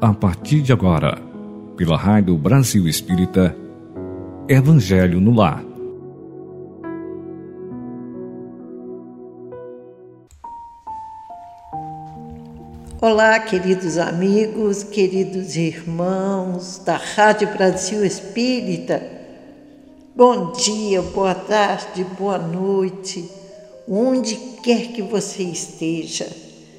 a 0.00 0.12
partir 0.12 0.60
de 0.60 0.72
agora, 0.72 1.18
pela 1.74 1.96
Rádio 1.96 2.36
Brasil 2.36 2.86
Espírita, 2.86 3.56
Evangelho 4.46 5.20
no 5.20 5.32
Lar. 5.32 5.64
Olá, 13.00 13.38
queridos 13.40 13.96
amigos, 13.96 14.82
queridos 14.82 15.56
irmãos 15.56 16.78
da 16.84 16.96
Rádio 16.96 17.48
Brasil 17.52 18.04
Espírita. 18.04 19.02
Bom 20.14 20.52
dia, 20.52 21.00
boa 21.00 21.34
tarde, 21.34 22.04
boa 22.18 22.38
noite, 22.38 23.30
onde 23.88 24.34
quer 24.62 24.88
que 24.88 25.00
você 25.00 25.42
esteja. 25.42 26.26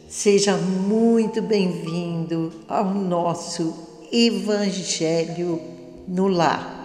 Seja 0.07 0.55
muito 0.55 1.41
bem-vindo 1.41 2.16
ao 2.67 2.94
nosso 2.94 3.73
Evangelho 4.12 5.62
no 6.08 6.27
Lar. 6.27 6.76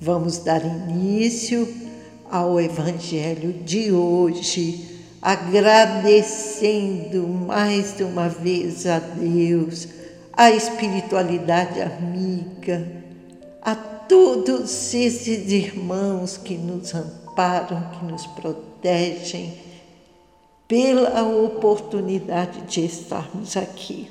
Vamos 0.00 0.38
dar 0.38 0.64
início 0.64 1.68
ao 2.30 2.60
Evangelho 2.60 3.52
de 3.52 3.92
hoje, 3.92 5.00
agradecendo 5.20 7.28
mais 7.28 8.00
uma 8.00 8.28
vez 8.28 8.86
a 8.86 8.98
Deus, 8.98 9.88
a 10.32 10.50
espiritualidade 10.50 11.80
amiga, 11.80 12.90
a 13.60 13.74
todos 13.74 14.94
esses 14.94 15.52
irmãos 15.52 16.36
que 16.36 16.56
nos 16.56 16.94
amparam, 16.94 17.90
que 17.92 18.04
nos 18.06 18.26
protegem 18.26 19.54
pela 20.66 21.22
oportunidade 21.22 22.62
de 22.62 22.86
estarmos 22.86 23.58
aqui, 23.58 24.08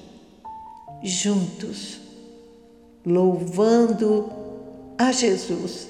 juntos, 1.03 1.99
louvando 3.05 4.31
a 4.97 5.11
Jesus, 5.11 5.87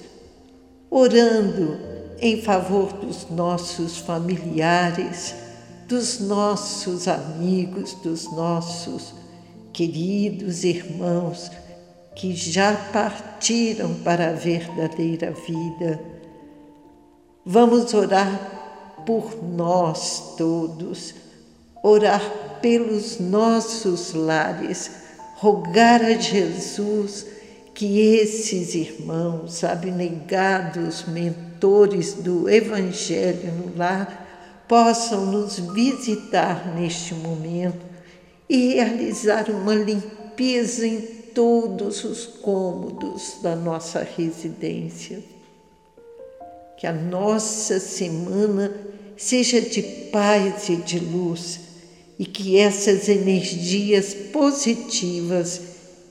orando 0.90 1.78
em 2.20 2.42
favor 2.42 2.94
dos 2.94 3.30
nossos 3.30 3.98
familiares, 3.98 5.36
dos 5.88 6.20
nossos 6.20 7.08
amigos, 7.08 7.94
dos 8.04 8.32
nossos 8.32 9.14
queridos 9.74 10.64
irmãos 10.64 11.52
que 12.16 12.36
já 12.36 12.76
partiram 12.94 13.94
para 14.04 14.30
a 14.30 14.34
verdadeira 14.34 15.32
vida. 15.32 16.00
Vamos 17.46 17.94
orar 17.94 19.04
por 19.06 19.44
nós 19.44 20.36
todos, 20.38 21.16
orar 21.82 22.22
pelos 22.62 23.20
nossos 23.20 24.14
lares, 24.14 24.92
rogar 25.42 26.04
a 26.04 26.14
Jesus 26.14 27.26
que 27.74 28.00
esses 28.00 28.76
irmãos, 28.76 29.64
abnegados 29.64 31.06
mentores 31.08 32.14
do 32.14 32.48
Evangelho 32.48 33.52
no 33.54 33.76
lar, 33.76 34.64
possam 34.68 35.26
nos 35.26 35.58
visitar 35.58 36.76
neste 36.76 37.16
momento 37.16 37.84
e 38.48 38.76
realizar 38.76 39.50
uma 39.50 39.74
limpeza 39.74 40.86
em 40.86 41.02
todos 41.34 42.04
os 42.04 42.28
cômodos 42.28 43.40
da 43.42 43.56
nossa 43.56 44.08
residência. 44.16 45.24
Que 46.78 46.86
a 46.86 46.94
nossa 46.94 47.80
semana 47.80 48.72
seja 49.18 49.60
de 49.60 49.82
paz 50.12 50.70
e 50.70 50.76
de 50.76 51.00
luz 51.00 51.71
e 52.22 52.26
que 52.28 52.56
essas 52.56 53.10
energias 53.10 54.14
positivas 54.14 55.60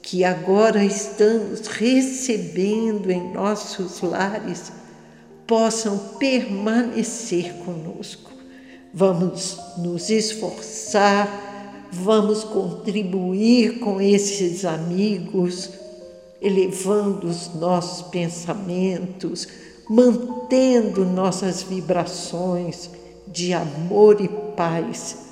que 0.02 0.24
agora 0.24 0.84
estamos 0.84 1.68
recebendo 1.68 3.12
em 3.12 3.32
nossos 3.32 4.00
lares 4.00 4.72
possam 5.46 5.96
permanecer 6.18 7.54
conosco. 7.64 8.32
Vamos 8.92 9.56
nos 9.78 10.10
esforçar, 10.10 11.86
vamos 11.92 12.42
contribuir 12.42 13.78
com 13.78 14.00
esses 14.00 14.64
amigos, 14.64 15.70
elevando 16.42 17.28
os 17.28 17.54
nossos 17.54 18.08
pensamentos, 18.08 19.46
mantendo 19.88 21.04
nossas 21.04 21.62
vibrações 21.62 22.90
de 23.28 23.52
amor 23.52 24.20
e 24.20 24.26
paz, 24.56 25.29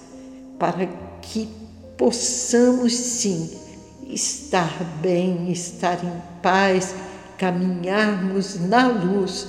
para 0.58 0.86
que 1.22 1.48
possamos 1.96 2.94
sim 2.94 3.50
estar 4.08 4.82
bem, 5.00 5.50
estar 5.50 6.02
em 6.04 6.22
paz, 6.42 6.94
caminharmos 7.36 8.58
na 8.60 8.88
luz 8.88 9.46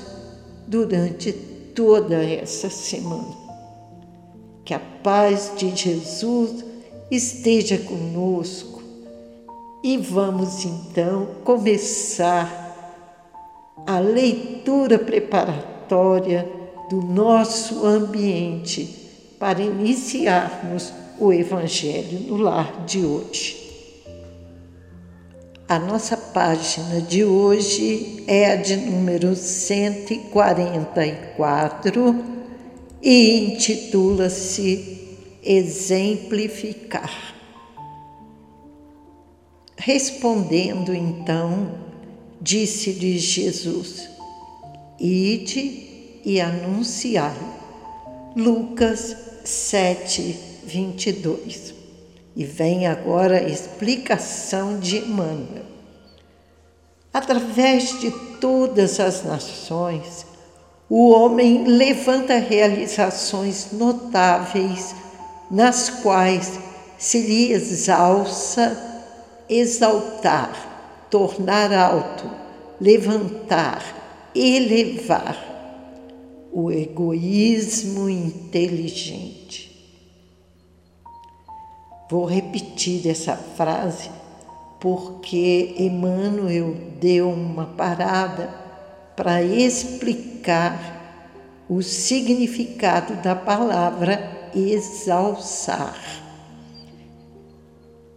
durante 0.68 1.32
toda 1.32 2.24
essa 2.24 2.70
semana. 2.70 3.38
Que 4.66 4.74
a 4.74 4.80
paz 4.80 5.54
de 5.58 5.76
Jesus 5.76 6.64
esteja 7.10 7.78
conosco 7.78 8.84
e 9.84 9.98
vamos 9.98 10.66
então 10.66 11.28
começar 11.44 12.68
a 13.88 14.00
leitura 14.00 15.00
preparatória 15.00 16.48
do 16.90 17.02
nosso 17.02 17.86
ambiente 17.86 19.36
para 19.40 19.62
iniciarmos 19.62 20.94
o 21.20 21.34
Evangelho 21.34 22.20
no 22.22 22.38
lar 22.38 22.86
de 22.86 23.06
hoje. 23.06 23.58
A 25.68 25.78
nossa 25.78 26.18
página 26.18 27.00
de 27.02 27.24
hoje 27.24 28.24
é 28.28 28.52
a 28.52 28.56
de 28.56 28.76
número 28.76 29.36
144 29.36 32.16
e 33.02 33.54
intitula-se 33.54 34.98
Exemplificar. 35.44 37.36
Respondendo 39.78 40.94
então, 40.94 41.90
Disse-lhes 42.42 43.22
Jesus: 43.22 44.10
Ide 44.98 46.20
e 46.24 46.40
anunciai. 46.40 47.36
Lucas 48.36 49.16
7, 49.44 50.40
22. 50.66 51.74
E 52.36 52.46
vem 52.46 52.88
agora 52.88 53.38
a 53.38 53.44
explicação 53.44 54.80
de 54.80 54.98
Emmanuel. 54.98 55.66
Através 57.14 58.00
de 58.00 58.12
todas 58.40 59.00
as 59.00 59.24
nações, 59.24 60.26
o 60.90 61.10
homem 61.10 61.66
levanta 61.66 62.36
realizações 62.38 63.72
notáveis, 63.72 64.96
nas 65.50 65.90
quais 65.90 66.60
se 66.98 67.20
lhe 67.22 67.52
exalça 67.52 68.78
exaltar 69.50 70.70
tornar 71.10 71.74
alto, 71.74 72.30
levantar, 72.80 74.32
elevar 74.36 75.48
o 76.52 76.72
egoísmo 76.72 78.10
inteligente. 78.10 79.69
Vou 82.10 82.26
repetir 82.26 83.08
essa 83.08 83.36
frase 83.36 84.10
porque 84.80 85.76
Emmanuel 85.78 86.76
deu 87.00 87.30
uma 87.30 87.66
parada 87.66 88.50
para 89.16 89.44
explicar 89.44 90.98
o 91.70 91.82
significado 91.82 93.16
da 93.22 93.36
palavra 93.36 94.50
exalçar. 94.56 96.00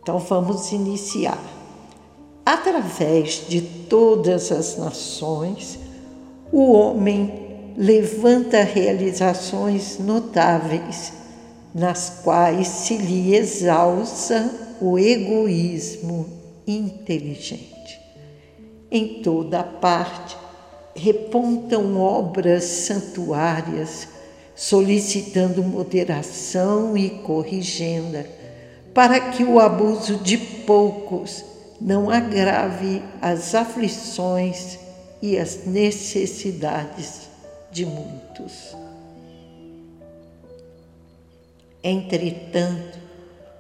Então 0.01 0.19
vamos 0.19 0.73
iniciar 0.73 1.39
através 2.45 3.45
de 3.49 3.61
todas 3.61 4.51
as 4.51 4.77
nações, 4.77 5.79
o 6.51 6.73
homem 6.73 7.73
levanta 7.77 8.63
realizações 8.63 9.99
notáveis, 9.99 11.13
nas 11.75 12.21
quais 12.23 12.69
se 12.69 12.97
lhe 12.97 13.35
exalça 13.35 14.77
o 14.81 14.99
egoísmo 14.99 16.29
inteligente. 16.67 18.01
Em 18.91 19.23
toda 19.23 19.61
a 19.61 19.65
parte 19.65 20.37
repontam 20.95 21.99
obras 21.99 22.65
santuárias, 22.65 24.09
solicitando 24.55 25.63
moderação 25.63 26.97
e 26.97 27.09
corrigenda, 27.09 28.27
para 28.93 29.19
que 29.19 29.43
o 29.43 29.59
abuso 29.59 30.17
de 30.17 30.37
poucos 30.37 31.43
não 31.81 32.11
agrave 32.11 33.03
as 33.21 33.55
aflições 33.55 34.79
e 35.23 35.39
as 35.39 35.65
necessidades 35.65 37.23
de 37.71 37.87
muitos. 37.87 38.82
Entretanto, 41.83 42.99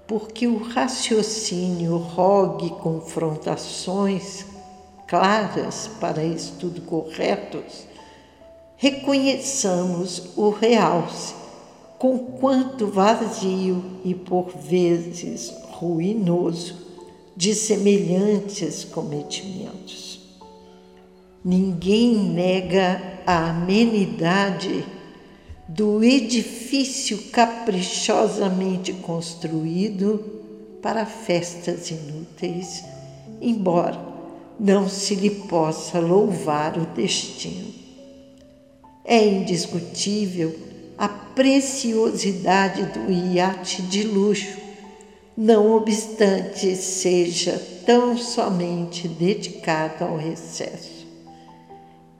porque 0.07 0.47
o 0.47 0.59
raciocínio 0.59 1.97
rogue 1.97 2.71
confrontações 2.71 4.45
claras 5.09 5.91
para 6.01 6.25
estudo 6.25 6.81
corretos, 6.83 7.87
reconheçamos 8.77 10.31
o 10.37 10.51
realce, 10.51 11.35
com 11.99 12.19
quanto 12.19 12.87
vazio 12.87 13.85
e 14.05 14.15
por 14.15 14.51
vezes 14.51 15.53
ruinoso 15.71 16.77
de 17.37 17.55
semelhantes 17.55 18.85
cometimentos. 18.85 20.21
Ninguém 21.45 22.15
nega 22.15 23.21
a 23.27 23.51
amenidade 23.51 24.85
do 25.75 26.05
edifício 26.05 27.17
caprichosamente 27.31 28.93
construído 28.93 30.23
para 30.83 31.07
festas 31.07 31.91
inúteis, 31.91 32.85
embora 33.41 33.99
não 34.61 34.87
se 34.87 35.15
lhe 35.15 35.31
possa 35.31 35.99
louvar 35.99 36.77
o 36.77 36.85
destino. 36.95 37.73
É 39.03 39.27
indiscutível 39.27 40.55
a 40.99 41.09
preciosidade 41.09 42.85
do 42.93 43.11
iate 43.11 43.81
de 43.81 44.03
luxo, 44.03 44.59
não 45.35 45.75
obstante 45.75 46.77
seja 46.77 47.59
tão 47.87 48.19
somente 48.19 49.09
dedicado 49.09 50.05
ao 50.05 50.19
recesso. 50.19 51.07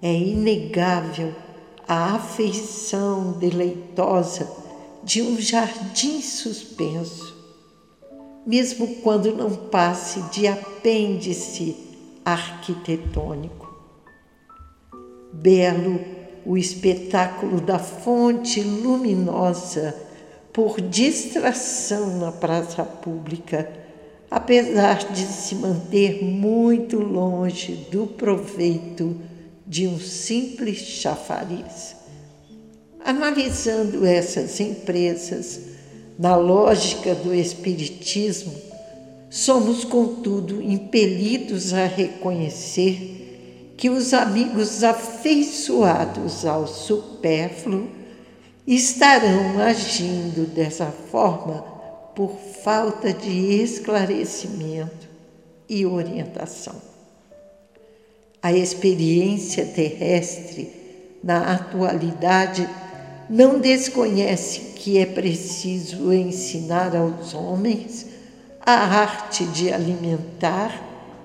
É 0.00 0.10
inegável 0.10 1.34
a 1.87 2.14
afeição 2.14 3.32
deleitosa 3.32 4.50
de 5.02 5.20
um 5.20 5.40
jardim 5.40 6.20
suspenso, 6.20 7.37
mesmo 8.46 8.96
quando 8.96 9.34
não 9.34 9.50
passe 9.50 10.20
de 10.31 10.46
apêndice 10.46 11.76
arquitetônico. 12.25 13.70
Belo 15.32 16.00
o 16.44 16.56
espetáculo 16.56 17.61
da 17.61 17.79
fonte 17.79 18.61
luminosa 18.61 19.94
por 20.52 20.81
distração 20.81 22.19
na 22.19 22.32
praça 22.32 22.84
pública, 22.84 23.70
apesar 24.31 25.12
de 25.12 25.23
se 25.23 25.55
manter 25.55 26.23
muito 26.23 26.99
longe 26.99 27.87
do 27.90 28.06
proveito 28.06 29.17
de 29.72 29.86
um 29.86 29.98
simples 29.98 30.80
chafariz. 30.80 31.96
Analisando 33.02 34.04
essas 34.04 34.60
empresas 34.60 35.60
na 36.19 36.36
lógica 36.36 37.14
do 37.14 37.34
Espiritismo, 37.34 38.52
somos, 39.30 39.82
contudo, 39.82 40.60
impelidos 40.60 41.72
a 41.72 41.86
reconhecer 41.86 43.72
que 43.78 43.88
os 43.88 44.12
amigos 44.12 44.84
afeiçoados 44.84 46.44
ao 46.44 46.66
supérfluo 46.66 47.88
estarão 48.66 49.58
agindo 49.58 50.46
dessa 50.46 50.92
forma 51.10 51.62
por 52.14 52.36
falta 52.62 53.10
de 53.10 53.62
esclarecimento 53.62 55.08
e 55.66 55.86
orientação. 55.86 56.91
A 58.42 58.52
experiência 58.52 59.64
terrestre, 59.64 60.68
na 61.22 61.54
atualidade, 61.54 62.68
não 63.30 63.60
desconhece 63.60 64.72
que 64.74 64.98
é 64.98 65.06
preciso 65.06 66.12
ensinar 66.12 66.96
aos 66.96 67.34
homens 67.34 68.06
a 68.60 68.72
arte 68.72 69.44
de 69.46 69.72
alimentar 69.72 70.82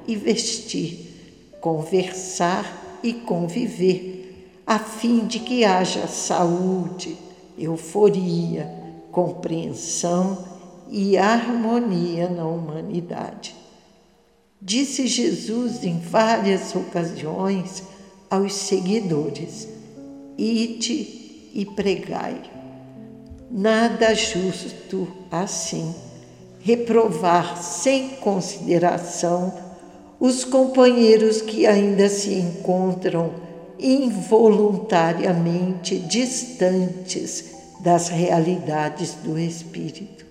e 0.08 0.16
vestir, 0.16 1.52
conversar 1.60 3.00
e 3.02 3.14
conviver, 3.14 4.54
a 4.66 4.78
fim 4.78 5.26
de 5.26 5.40
que 5.40 5.66
haja 5.66 6.06
saúde, 6.08 7.18
euforia, 7.58 8.72
compreensão 9.12 10.46
e 10.88 11.18
harmonia 11.18 12.30
na 12.30 12.46
humanidade. 12.46 13.57
Disse 14.68 15.08
Jesus 15.08 15.84
em 15.86 15.98
várias 15.98 16.76
ocasiões 16.76 17.84
aos 18.30 18.54
seguidores: 18.54 19.66
Ide 20.38 21.50
e 21.54 21.66
pregai. 21.74 22.42
Nada 23.50 24.14
justo 24.14 25.08
assim 25.32 25.96
reprovar 26.60 27.64
sem 27.64 28.10
consideração 28.18 29.54
os 30.20 30.44
companheiros 30.44 31.42
que 31.42 31.66
ainda 31.66 32.10
se 32.10 32.34
encontram 32.34 33.36
involuntariamente 33.80 35.98
distantes 35.98 37.52
das 37.80 38.10
realidades 38.10 39.14
do 39.24 39.40
espírito 39.40 40.27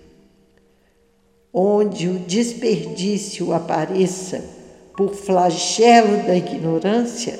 onde 1.59 2.07
o 2.07 2.19
desperdício 2.19 3.51
apareça 3.51 4.45
por 4.95 5.15
flagelo 5.15 6.27
da 6.27 6.35
ignorância, 6.35 7.39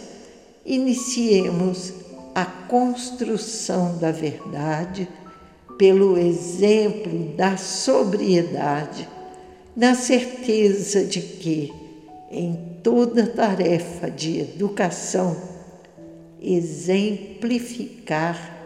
iniciemos 0.65 1.93
a 2.33 2.43
construção 2.43 3.95
da 3.99 4.11
verdade 4.11 5.07
pelo 5.77 6.17
exemplo 6.17 7.35
da 7.35 7.57
sobriedade, 7.57 9.07
na 9.75 9.93
certeza 9.93 11.05
de 11.05 11.21
que, 11.21 11.71
em 12.31 12.57
toda 12.81 13.27
tarefa 13.27 14.09
de 14.09 14.39
educação, 14.39 15.37
exemplificar 16.41 18.57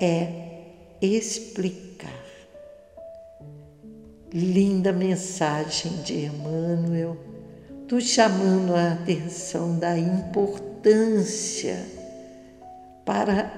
é 0.00 0.26
explicar. 1.00 1.83
Linda 4.36 4.92
mensagem 4.92 6.02
de 6.02 6.24
Emmanuel, 6.24 7.16
tu 7.86 8.00
chamando 8.00 8.74
a 8.74 8.94
atenção 8.94 9.78
da 9.78 9.96
importância 9.96 11.86
para 13.04 13.52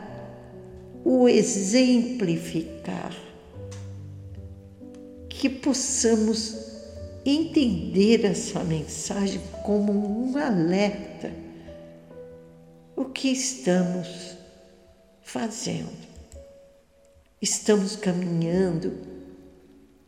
o 1.03 1.27
exemplificar, 1.27 3.17
que 5.31 5.49
possamos 5.49 6.55
entender 7.25 8.27
essa 8.27 8.63
mensagem 8.63 9.41
como 9.65 9.93
um 9.95 10.37
alerta. 10.37 11.33
O 12.95 13.07
que 13.07 13.29
estamos 13.29 14.37
fazendo? 15.23 15.89
Estamos 17.41 17.97
caminhando 17.97 19.16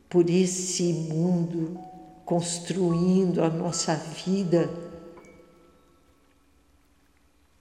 por 0.08 0.30
esse 0.30 0.92
mundo, 0.92 1.78
construindo 2.24 3.42
a 3.42 3.50
nossa 3.50 3.94
vida, 3.94 4.70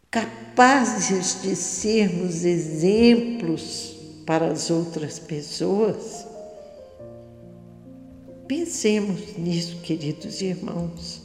capazes 0.09 1.41
de 1.41 1.55
sermos 1.55 2.45
exemplos 2.45 3.95
para 4.25 4.47
as 4.51 4.71
outras 4.71 5.19
pessoas? 5.19 6.25
Pensemos 8.47 9.37
nisso, 9.37 9.77
queridos 9.81 10.41
irmãos. 10.41 11.21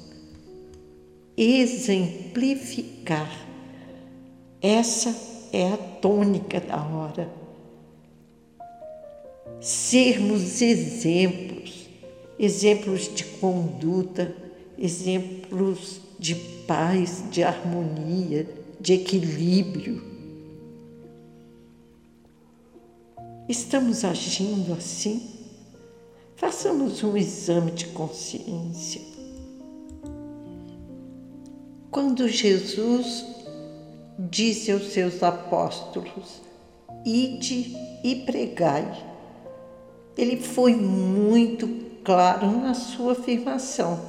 Exemplificar. 1.36 3.30
Essa 4.60 5.14
é 5.52 5.72
a 5.72 5.76
tônica 5.76 6.60
da 6.60 6.82
hora 6.82 7.41
sermos 9.62 10.60
exemplos, 10.60 11.88
exemplos 12.36 13.14
de 13.14 13.24
conduta, 13.24 14.34
exemplos 14.76 16.00
de 16.18 16.34
paz, 16.66 17.22
de 17.30 17.44
harmonia, 17.44 18.48
de 18.80 18.94
equilíbrio. 18.94 20.02
Estamos 23.48 24.04
agindo 24.04 24.72
assim? 24.72 25.30
Façamos 26.34 27.04
um 27.04 27.16
exame 27.16 27.70
de 27.70 27.86
consciência. 27.86 29.00
Quando 31.88 32.26
Jesus 32.26 33.24
disse 34.18 34.72
aos 34.72 34.92
seus 34.92 35.22
apóstolos: 35.22 36.40
Ide 37.04 37.76
e 38.02 38.24
pregai 38.26 39.11
ele 40.16 40.36
foi 40.36 40.74
muito 40.74 41.68
claro 42.04 42.50
na 42.50 42.74
sua 42.74 43.12
afirmação. 43.12 44.00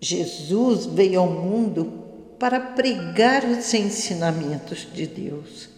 Jesus 0.00 0.86
veio 0.86 1.20
ao 1.20 1.28
mundo 1.28 2.04
para 2.38 2.60
pregar 2.60 3.44
os 3.44 3.74
ensinamentos 3.74 4.86
de 4.92 5.06
Deus. 5.06 5.68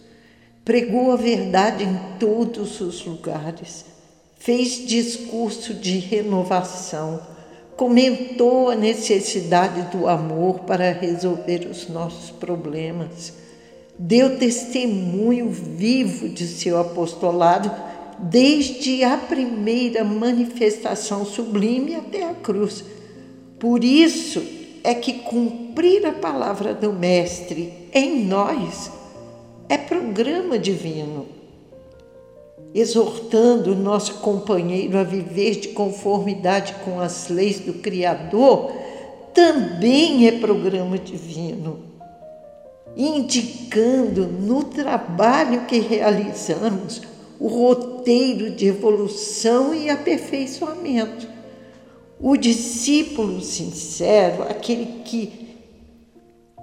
Pregou 0.63 1.11
a 1.11 1.15
verdade 1.15 1.83
em 1.83 2.17
todos 2.19 2.81
os 2.81 3.03
lugares, 3.03 3.83
fez 4.37 4.85
discurso 4.85 5.73
de 5.73 5.97
renovação, 5.97 7.19
comentou 7.75 8.69
a 8.69 8.75
necessidade 8.75 9.97
do 9.97 10.07
amor 10.07 10.59
para 10.59 10.91
resolver 10.91 11.67
os 11.67 11.89
nossos 11.89 12.29
problemas, 12.29 13.33
deu 14.01 14.37
testemunho 14.37 15.49
vivo 15.49 16.27
de 16.27 16.47
seu 16.47 16.79
apostolado 16.79 17.71
desde 18.19 19.03
a 19.03 19.15
primeira 19.17 20.03
manifestação 20.03 21.23
sublime 21.25 21.95
até 21.95 22.29
a 22.29 22.33
cruz. 22.33 22.83
Por 23.59 23.83
isso 23.83 24.43
é 24.83 24.93
que 24.95 25.13
cumprir 25.13 26.05
a 26.05 26.11
palavra 26.11 26.73
do 26.73 26.91
Mestre 26.91 27.71
em 27.93 28.25
nós 28.25 28.91
é 29.69 29.77
programa 29.77 30.57
divino 30.57 31.41
exortando 32.73 33.73
o 33.73 33.75
nosso 33.75 34.15
companheiro 34.15 34.97
a 34.97 35.03
viver 35.03 35.55
de 35.55 35.69
conformidade 35.69 36.75
com 36.85 36.99
as 36.99 37.27
leis 37.27 37.59
do 37.59 37.73
Criador, 37.73 38.71
também 39.33 40.27
é 40.27 40.39
programa 40.39 40.97
divino, 40.97 41.90
indicando 42.95 44.27
no 44.27 44.63
trabalho 44.63 45.65
que 45.65 45.79
realizamos 45.79 47.01
o 47.39 47.47
roteiro 47.47 48.51
de 48.51 48.67
evolução 48.67 49.73
e 49.73 49.89
aperfeiçoamento. 49.89 51.27
O 52.19 52.37
discípulo 52.37 53.41
sincero, 53.41 54.43
aquele 54.43 55.01
que 55.03 55.49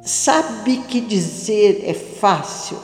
sabe 0.05 0.77
que 0.89 1.01
dizer 1.01 1.83
é 1.85 1.95
fácil, 1.95 2.79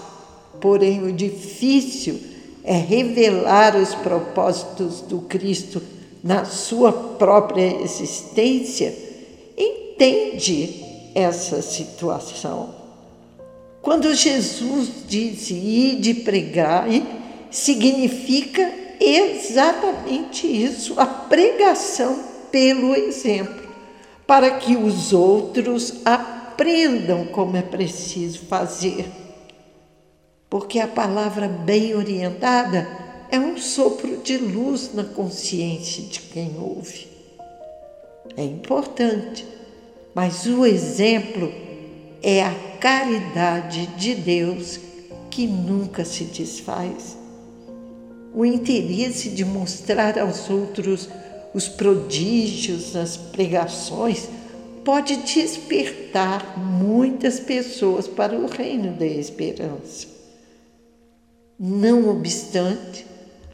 porém 0.60 1.04
o 1.04 1.12
difícil 1.12 2.20
é 2.64 2.76
revelar 2.76 3.76
os 3.76 3.94
propósitos 3.94 5.02
do 5.02 5.20
Cristo 5.20 5.80
na 6.22 6.44
sua 6.44 6.92
própria 6.92 7.82
existência, 7.82 8.92
entende 9.56 10.82
essa 11.14 11.62
situação. 11.62 12.83
Quando 13.84 14.12
Jesus 14.12 14.88
diz 15.06 15.50
ir 15.50 16.00
de 16.00 16.14
pregar, 16.14 16.86
significa 17.50 18.68
exatamente 18.98 20.46
isso, 20.46 20.98
a 20.98 21.06
pregação 21.06 22.18
pelo 22.50 22.96
exemplo, 22.96 23.68
para 24.26 24.50
que 24.52 24.76
os 24.76 25.12
outros 25.12 26.00
aprendam 26.04 27.26
como 27.26 27.56
é 27.56 27.62
preciso 27.62 28.40
fazer 28.46 29.04
porque 30.54 30.78
a 30.78 30.86
palavra 30.86 31.48
bem 31.48 31.96
orientada 31.96 32.86
é 33.28 33.40
um 33.40 33.58
sopro 33.58 34.18
de 34.18 34.38
luz 34.38 34.94
na 34.94 35.02
consciência 35.02 36.04
de 36.04 36.20
quem 36.20 36.56
ouve. 36.60 37.08
É 38.36 38.44
importante, 38.44 39.44
mas 40.14 40.46
o 40.46 40.64
exemplo 40.64 41.52
é 42.26 42.42
a 42.42 42.54
caridade 42.80 43.86
de 43.98 44.14
Deus 44.14 44.80
que 45.30 45.46
nunca 45.46 46.06
se 46.06 46.24
desfaz. 46.24 47.18
O 48.34 48.46
interesse 48.46 49.28
de 49.28 49.44
mostrar 49.44 50.18
aos 50.18 50.48
outros 50.48 51.06
os 51.52 51.68
prodígios 51.68 52.94
nas 52.94 53.18
pregações 53.18 54.26
pode 54.82 55.16
despertar 55.18 56.58
muitas 56.58 57.38
pessoas 57.38 58.08
para 58.08 58.34
o 58.34 58.46
reino 58.46 58.94
da 58.94 59.06
esperança. 59.06 60.06
Não 61.60 62.08
obstante, 62.08 63.06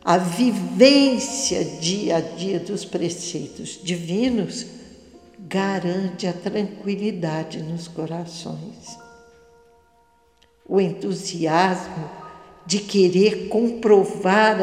a 0.04 0.16
vivência 0.16 1.64
dia 1.80 2.18
a 2.18 2.20
dia 2.20 2.60
dos 2.60 2.84
preceitos 2.84 3.80
divinos 3.82 4.79
garante 5.50 6.26
a 6.26 6.32
tranquilidade 6.32 7.62
nos 7.62 7.88
corações. 7.88 8.98
O 10.66 10.80
entusiasmo 10.80 12.08
de 12.64 12.78
querer 12.78 13.48
comprovar 13.48 14.62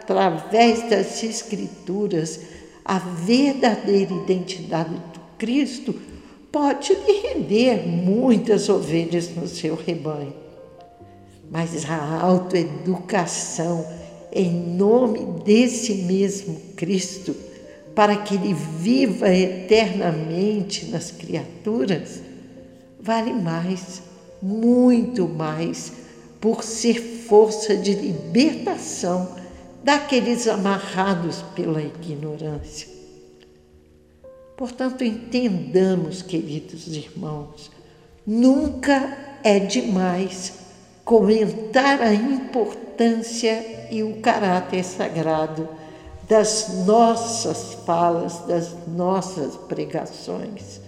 através 0.00 0.88
das 0.88 1.24
Escrituras 1.24 2.40
a 2.84 2.98
verdadeira 2.98 4.12
identidade 4.12 4.94
do 4.94 5.20
Cristo 5.38 5.92
pode 6.52 6.92
lhe 6.92 7.20
render 7.28 7.86
muitas 7.88 8.68
ovelhas 8.68 9.34
no 9.34 9.48
seu 9.48 9.74
rebanho 9.74 10.46
mas 11.50 11.88
a 11.88 12.20
autoeducação 12.20 13.86
em 14.32 14.50
nome 14.52 15.42
desse 15.44 15.94
mesmo 16.02 16.60
Cristo, 16.76 17.34
para 17.96 18.14
que 18.14 18.34
ele 18.34 18.52
viva 18.52 19.34
eternamente 19.34 20.84
nas 20.90 21.10
criaturas, 21.10 22.20
vale 23.00 23.32
mais, 23.32 24.02
muito 24.42 25.26
mais, 25.26 25.94
por 26.38 26.62
ser 26.62 27.00
força 27.00 27.74
de 27.74 27.94
libertação 27.94 29.34
daqueles 29.82 30.46
amarrados 30.46 31.42
pela 31.54 31.80
ignorância. 31.80 32.86
Portanto, 34.58 35.02
entendamos, 35.02 36.20
queridos 36.20 36.88
irmãos, 36.88 37.70
nunca 38.26 39.38
é 39.42 39.58
demais 39.58 40.52
comentar 41.02 42.02
a 42.02 42.12
importância 42.12 43.88
e 43.90 44.02
o 44.02 44.16
caráter 44.16 44.84
sagrado 44.84 45.66
das 46.28 46.84
nossas 46.84 47.74
falas, 47.86 48.40
das 48.46 48.74
nossas 48.88 49.56
pregações. 49.56 50.80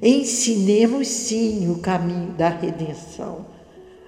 Ensinemos 0.00 1.08
sim 1.08 1.70
o 1.70 1.78
caminho 1.78 2.32
da 2.32 2.48
redenção. 2.48 3.46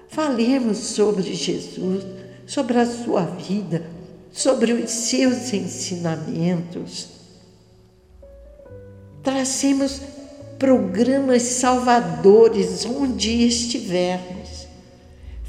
Falemos 0.07 0.77
sobre 0.77 1.33
Jesus, 1.33 2.03
sobre 2.45 2.79
a 2.79 2.85
sua 2.85 3.21
vida, 3.21 3.85
sobre 4.31 4.73
os 4.73 4.89
seus 4.89 5.53
ensinamentos. 5.53 7.09
Tracemos 9.23 10.01
programas 10.57 11.41
salvadores 11.43 12.85
onde 12.85 13.45
estivermos 13.47 14.35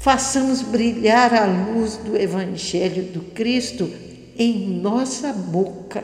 façamos 0.07 0.61
brilhar 0.61 1.33
a 1.33 1.45
luz 1.45 1.97
do 1.97 2.15
Evangelho 2.15 3.03
do 3.11 3.19
Cristo 3.19 3.91
em 4.37 4.79
nossa 4.79 5.33
boca 5.33 6.03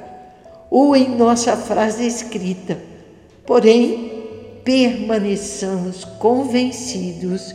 ou 0.69 0.95
em 0.95 1.15
nossa 1.15 1.55
frase 1.55 2.05
escrita. 2.05 2.77
Porém, 3.45 4.61
permaneçamos 4.63 6.03
convencidos 6.03 7.53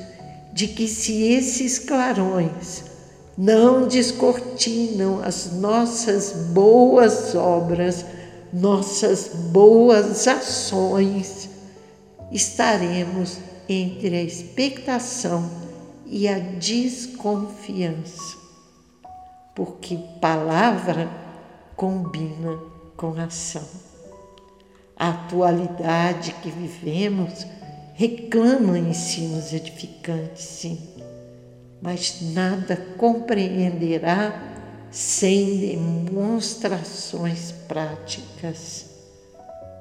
de 0.52 0.68
que 0.68 0.86
se 0.86 1.32
esses 1.32 1.78
clarões 1.78 2.84
não 3.36 3.86
descortinam 3.86 5.20
as 5.22 5.52
nossas 5.52 6.32
boas 6.52 7.34
obras, 7.34 8.04
nossas 8.52 9.30
boas 9.52 10.26
ações, 10.26 11.48
estaremos 12.32 13.38
entre 13.68 14.16
a 14.16 14.22
expectação 14.22 15.48
e 16.06 16.26
a 16.26 16.38
desconfiança, 16.38 18.37
porque 19.58 19.98
palavra 20.20 21.10
combina 21.74 22.56
com 22.96 23.20
ação. 23.20 23.64
A 24.96 25.08
atualidade 25.08 26.32
que 26.40 26.48
vivemos 26.48 27.44
reclama 27.94 28.78
ensinos 28.78 29.52
edificantes, 29.52 30.44
sim, 30.44 30.78
mas 31.82 32.20
nada 32.32 32.76
compreenderá 32.96 34.40
sem 34.92 35.58
demonstrações 35.58 37.50
práticas, 37.66 38.86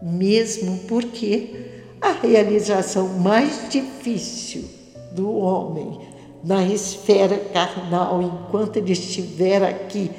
mesmo 0.01 0.79
porque 0.88 1.84
a 2.01 2.13
realização 2.13 3.19
mais 3.19 3.69
difícil 3.69 4.67
do 5.12 5.31
homem 5.38 6.07
na 6.44 6.65
esfera 6.65 7.38
carnal 7.53 8.22
enquanto 8.22 8.77
ele 8.77 8.94
estiver 8.94 9.63
aqui 9.63 10.12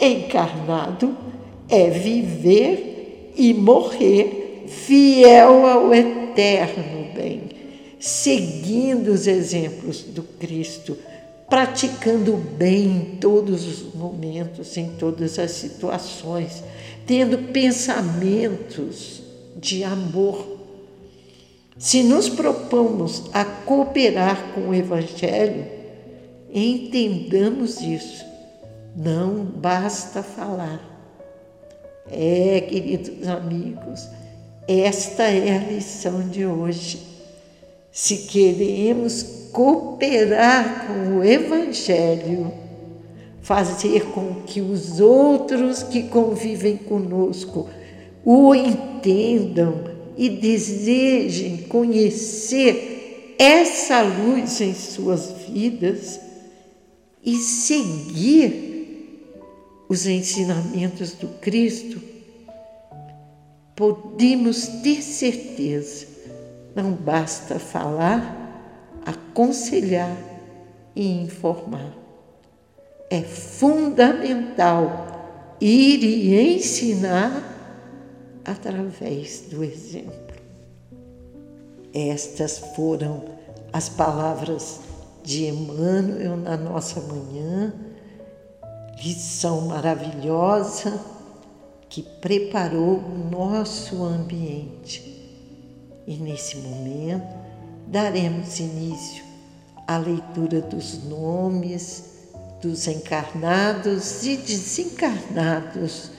encarnado 0.00 1.16
é 1.68 1.90
viver 1.90 3.32
e 3.36 3.52
morrer 3.52 4.64
fiel 4.66 5.66
ao 5.66 5.94
eterno 5.94 7.12
bem, 7.14 7.42
seguindo 7.98 9.08
os 9.08 9.26
exemplos 9.26 10.02
do 10.02 10.22
Cristo, 10.22 10.96
praticando 11.48 12.34
o 12.34 12.36
bem 12.36 12.86
em 12.86 13.00
todos 13.20 13.66
os 13.66 13.94
momentos, 13.94 14.76
em 14.76 14.90
todas 14.98 15.38
as 15.38 15.52
situações, 15.52 16.62
tendo 17.06 17.52
pensamentos 17.52 19.22
de 19.56 19.84
amor 19.84 20.55
se 21.78 22.02
nos 22.02 22.28
propomos 22.28 23.24
a 23.34 23.44
cooperar 23.44 24.52
com 24.54 24.68
o 24.68 24.74
Evangelho, 24.74 25.66
entendamos 26.50 27.80
isso. 27.82 28.24
Não 28.96 29.44
basta 29.44 30.22
falar, 30.22 30.94
É, 32.08 32.60
queridos 32.60 33.26
amigos, 33.26 34.08
esta 34.68 35.24
é 35.24 35.56
a 35.56 35.72
lição 35.72 36.28
de 36.28 36.46
hoje. 36.46 37.02
Se 37.90 38.28
queremos 38.28 39.24
cooperar 39.52 40.86
com 40.86 41.18
o 41.18 41.24
Evangelho, 41.24 42.52
fazer 43.42 44.06
com 44.12 44.42
que 44.46 44.60
os 44.60 45.00
outros 45.00 45.82
que 45.82 46.04
convivem 46.04 46.76
conosco 46.76 47.68
o 48.24 48.54
entendam 48.54 49.95
e 50.16 50.28
desejem 50.28 51.58
conhecer 51.68 53.34
essa 53.38 54.00
luz 54.00 54.60
em 54.60 54.74
suas 54.74 55.32
vidas 55.48 56.18
e 57.22 57.36
seguir 57.36 58.66
os 59.88 60.06
ensinamentos 60.06 61.12
do 61.12 61.28
Cristo, 61.40 62.00
podemos 63.74 64.66
ter 64.82 65.02
certeza, 65.02 66.06
não 66.74 66.92
basta 66.92 67.58
falar, 67.58 69.00
aconselhar 69.04 70.16
e 70.94 71.06
informar. 71.22 71.94
É 73.10 73.22
fundamental 73.22 75.06
ir 75.60 76.02
e 76.02 76.56
ensinar 76.56 77.55
através 78.46 79.46
do 79.50 79.64
exemplo. 79.64 80.36
Estas 81.92 82.58
foram 82.76 83.24
as 83.72 83.88
palavras 83.88 84.80
de 85.24 85.46
Emmanuel 85.46 86.36
na 86.36 86.56
nossa 86.56 87.00
manhã, 87.00 87.74
lição 89.02 89.62
maravilhosa 89.62 91.00
que 91.88 92.02
preparou 92.02 92.98
o 92.98 93.28
nosso 93.30 94.04
ambiente. 94.04 95.14
E 96.06 96.16
nesse 96.16 96.56
momento 96.58 97.26
daremos 97.88 98.60
início 98.60 99.24
à 99.86 99.98
leitura 99.98 100.60
dos 100.60 101.02
nomes 101.04 102.16
dos 102.60 102.86
encarnados 102.86 104.24
e 104.24 104.36
desencarnados 104.36 106.10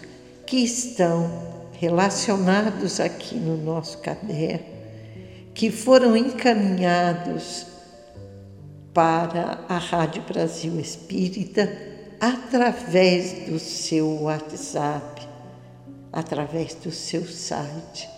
que 0.45 0.57
estão 0.57 1.56
relacionados 1.79 2.99
aqui 2.99 3.35
no 3.35 3.55
nosso 3.55 3.99
caderno, 3.99 4.65
que 5.53 5.71
foram 5.71 6.17
encaminhados 6.17 7.67
para 8.93 9.63
a 9.69 9.77
Rádio 9.77 10.23
Brasil 10.23 10.79
Espírita 10.79 11.71
através 12.19 13.47
do 13.47 13.59
seu 13.59 14.23
WhatsApp, 14.23 15.27
através 16.11 16.73
do 16.73 16.91
seu 16.91 17.25
site. 17.25 18.09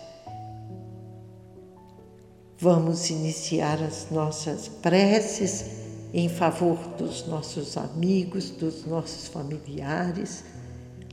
Vamos 2.58 3.10
iniciar 3.10 3.82
as 3.82 4.10
nossas 4.10 4.68
preces 4.68 5.80
em 6.12 6.28
favor 6.28 6.78
dos 6.96 7.26
nossos 7.26 7.76
amigos, 7.76 8.50
dos 8.50 8.86
nossos 8.86 9.28
familiares 9.28 10.44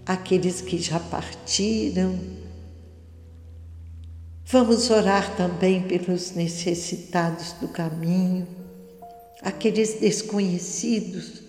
aqueles 0.08 0.62
que 0.62 0.78
já 0.78 1.00
partiram. 1.00 2.18
Vamos 4.46 4.90
orar 4.90 5.36
também 5.36 5.84
pelos 5.84 6.32
necessitados 6.32 7.52
do 7.54 7.68
caminho, 7.68 8.48
aqueles 9.42 10.00
desconhecidos 10.00 11.44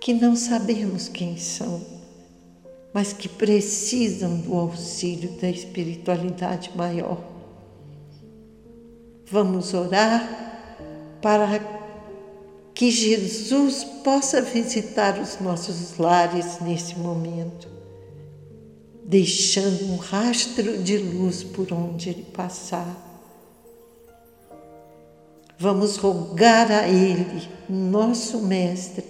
que 0.00 0.12
não 0.12 0.34
sabemos 0.34 1.08
quem 1.08 1.36
são, 1.36 1.80
mas 2.92 3.12
que 3.12 3.28
precisam 3.28 4.40
do 4.40 4.54
auxílio 4.56 5.30
da 5.40 5.48
espiritualidade 5.48 6.72
maior. 6.74 7.22
Vamos 9.26 9.72
orar 9.72 11.18
para 11.22 11.79
que 12.80 12.90
Jesus 12.90 13.84
possa 13.84 14.40
visitar 14.40 15.20
os 15.20 15.38
nossos 15.38 15.98
lares 15.98 16.60
nesse 16.62 16.98
momento, 16.98 17.68
deixando 19.04 19.84
um 19.84 19.96
rastro 19.96 20.78
de 20.82 20.96
luz 20.96 21.44
por 21.44 21.70
onde 21.74 22.08
ele 22.08 22.22
passar. 22.22 22.96
Vamos 25.58 25.98
rogar 25.98 26.72
a 26.72 26.88
Ele, 26.88 27.46
nosso 27.68 28.38
Mestre, 28.38 29.04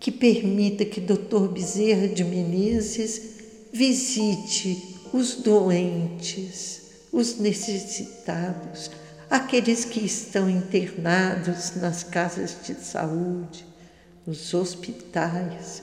que 0.00 0.10
permita 0.10 0.84
que 0.84 1.00
Dr. 1.00 1.46
Bezerra 1.46 2.08
de 2.08 2.24
Menezes 2.24 3.36
visite 3.72 4.96
os 5.12 5.36
doentes, 5.36 6.80
os 7.12 7.38
necessitados, 7.38 8.90
aqueles 9.30 9.84
que 9.84 10.00
estão 10.00 10.48
internados 10.48 11.76
nas 11.76 12.02
casas 12.02 12.56
de 12.64 12.74
saúde, 12.74 13.66
nos 14.26 14.54
hospitais, 14.54 15.82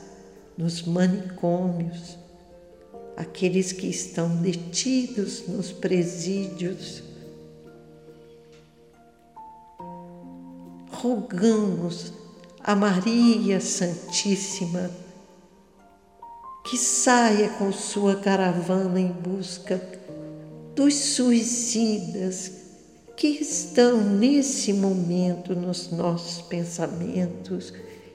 nos 0.58 0.84
manicômios, 0.84 2.18
aqueles 3.18 3.72
que 3.72 3.88
estão 3.88 4.36
detidos 4.38 5.48
nos 5.48 5.72
presídios. 5.72 7.04
Rogamos 10.92 12.14
a 12.60 12.76
Maria 12.76 13.60
Santíssima 13.60 14.90
que 16.64 16.78
saia 16.78 17.50
com 17.50 17.74
sua 17.74 18.16
caravana 18.16 19.00
em 19.00 19.12
busca 19.12 19.82
dos 20.74 20.96
suicidas 20.96 22.63
que 23.16 23.28
estão 23.28 23.98
nesse 24.02 24.74
momento 24.74 25.56
nos 25.56 25.92
nossos 25.92 26.42
pensamentos, 26.42 27.74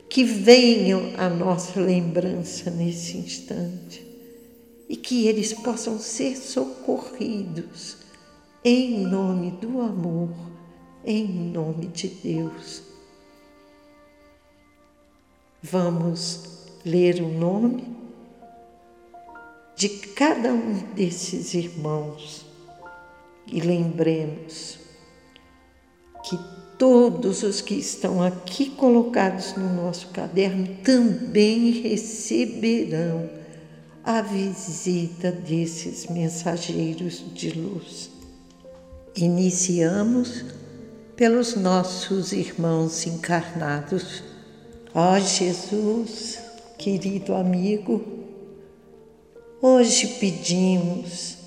que 0.08 0.24
venham 0.24 1.12
à 1.16 1.28
nossa 1.28 1.80
lembrança 1.80 2.70
nesse 2.70 3.16
instante 3.16 4.06
e 4.88 4.96
que 4.96 5.26
eles 5.26 5.52
possam 5.52 5.98
ser 5.98 6.36
socorridos 6.36 7.98
em 8.64 9.00
nome 9.06 9.52
do 9.52 9.80
amor, 9.80 10.30
em 11.04 11.26
nome 11.26 11.86
de 11.88 12.08
Deus. 12.08 12.82
Vamos 15.62 16.66
ler 16.84 17.20
o 17.20 17.28
nome 17.28 17.96
de 19.76 19.88
cada 19.88 20.52
um 20.52 20.74
desses 20.94 21.54
irmãos 21.54 22.44
e 23.46 23.60
lembremos 23.60 24.77
que 26.28 26.38
todos 26.76 27.42
os 27.42 27.60
que 27.60 27.74
estão 27.74 28.22
aqui 28.22 28.70
colocados 28.70 29.54
no 29.56 29.68
nosso 29.74 30.08
caderno 30.08 30.68
também 30.84 31.70
receberão 31.80 33.28
a 34.04 34.20
visita 34.20 35.32
desses 35.32 36.06
mensageiros 36.06 37.24
de 37.34 37.50
luz. 37.50 38.10
Iniciamos 39.16 40.44
pelos 41.16 41.56
nossos 41.56 42.32
irmãos 42.32 43.06
encarnados. 43.06 44.22
Ó 44.94 45.14
oh, 45.14 45.20
Jesus, 45.20 46.38
querido 46.78 47.34
amigo, 47.34 48.04
hoje 49.60 50.06
pedimos 50.20 51.37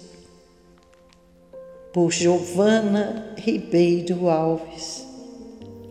por 1.93 2.11
Giovana 2.11 3.35
Ribeiro 3.37 4.29
Alves, 4.29 5.05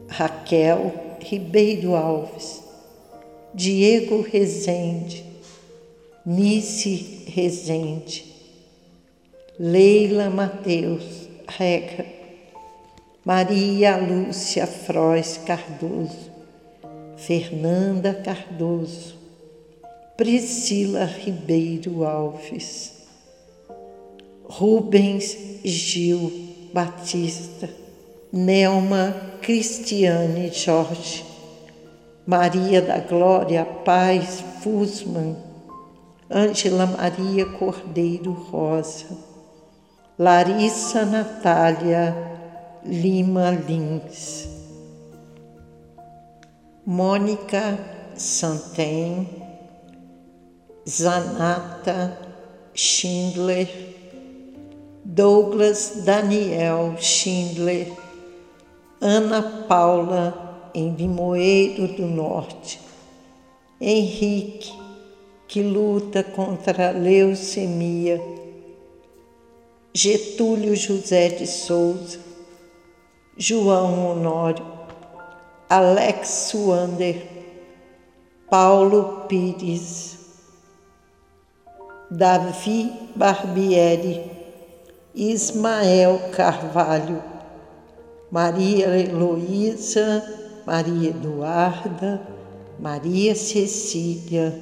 Raquel 0.09 0.93
Ribeiro 1.21 1.95
Alves, 1.95 2.63
Diego 3.53 4.23
Rezende, 4.23 5.25
Nice 6.25 7.27
Rezende, 7.35 8.25
Leila 9.59 10.31
Mateus 10.31 11.29
Rega, 11.59 12.07
Maria 13.25 13.97
Lúcia 13.99 14.67
Frois 14.67 15.37
Cardoso, 15.45 16.31
Fernanda 17.19 18.15
Cardoso, 18.15 19.15
Priscila 20.17 21.05
Ribeiro 21.05 22.05
Alves, 22.05 23.00
Rubens 24.51 25.37
Gil 25.63 26.33
Batista, 26.75 27.69
Nelma 28.33 29.15
Cristiane 29.41 30.51
Jorge, 30.51 31.25
Maria 32.27 32.83
da 32.83 32.99
Glória 32.99 33.65
Paz 33.65 34.43
Fusman, 34.61 35.37
Ângela 36.29 36.85
Maria 36.85 37.47
Cordeiro 37.47 38.33
Rosa, 38.33 39.17
Larissa 40.19 41.05
Natália 41.05 42.13
Lima 42.85 43.53
Lins, 43.53 44.49
Mônica 46.85 47.79
Santem, 48.17 49.29
Zanata 50.85 52.19
Schindler, 52.75 54.00
Douglas 55.03 56.03
Daniel 56.05 56.95
Schindler, 56.99 57.91
Ana 59.01 59.65
Paula 59.67 60.71
em 60.75 60.95
Limoeiro 60.95 61.89
do 61.89 62.07
Norte, 62.07 62.79
Henrique, 63.81 64.71
que 65.49 65.63
luta 65.63 66.23
contra 66.23 66.91
a 66.91 66.93
leucemia, 66.93 68.21
Getúlio 69.95 70.77
José 70.77 71.31
de 71.31 71.47
Souza, 71.47 72.19
João 73.39 74.11
Honório, 74.11 74.67
Alex 75.67 76.29
Suander, 76.29 77.27
Paulo 78.51 79.25
Pires, 79.27 80.19
Davi 82.11 82.93
Barbieri, 83.17 84.40
Ismael 85.15 86.31
Carvalho, 86.33 87.23
Maria 88.31 88.89
Heloísa, 88.89 90.23
Maria 90.65 91.11
Eduarda, 91.11 92.21
Maria 92.79 93.35
Cecília, 93.35 94.55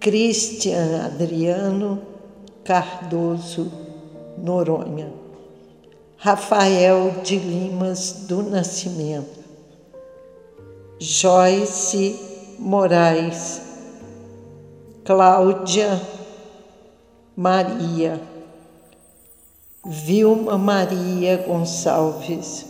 Cristian 0.00 1.04
Adriano 1.04 2.02
Cardoso 2.64 3.70
Noronha, 4.36 5.12
Rafael 6.16 7.22
de 7.22 7.38
Limas 7.38 8.26
do 8.26 8.42
Nascimento, 8.42 9.40
Joyce 10.98 12.18
Moraes, 12.58 13.62
Cláudia 15.04 16.00
Maria, 17.36 18.20
Vilma 19.82 20.58
Maria 20.58 21.38
Gonçalves, 21.38 22.66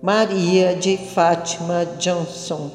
Maria 0.00 0.74
de 0.74 0.96
Fátima 0.96 1.84
Johnson, 1.98 2.70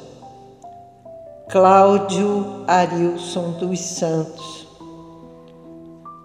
Cláudio 1.48 2.62
Arilson 2.68 3.50
dos 3.58 3.80
Santos, 3.80 4.68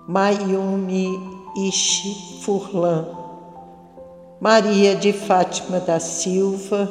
Mayumi 0.07 1.09
Ishi 1.57 2.43
Furlan, 2.43 3.07
Maria 4.39 4.95
de 4.95 5.11
Fátima 5.11 5.79
da 5.79 5.99
Silva, 5.99 6.87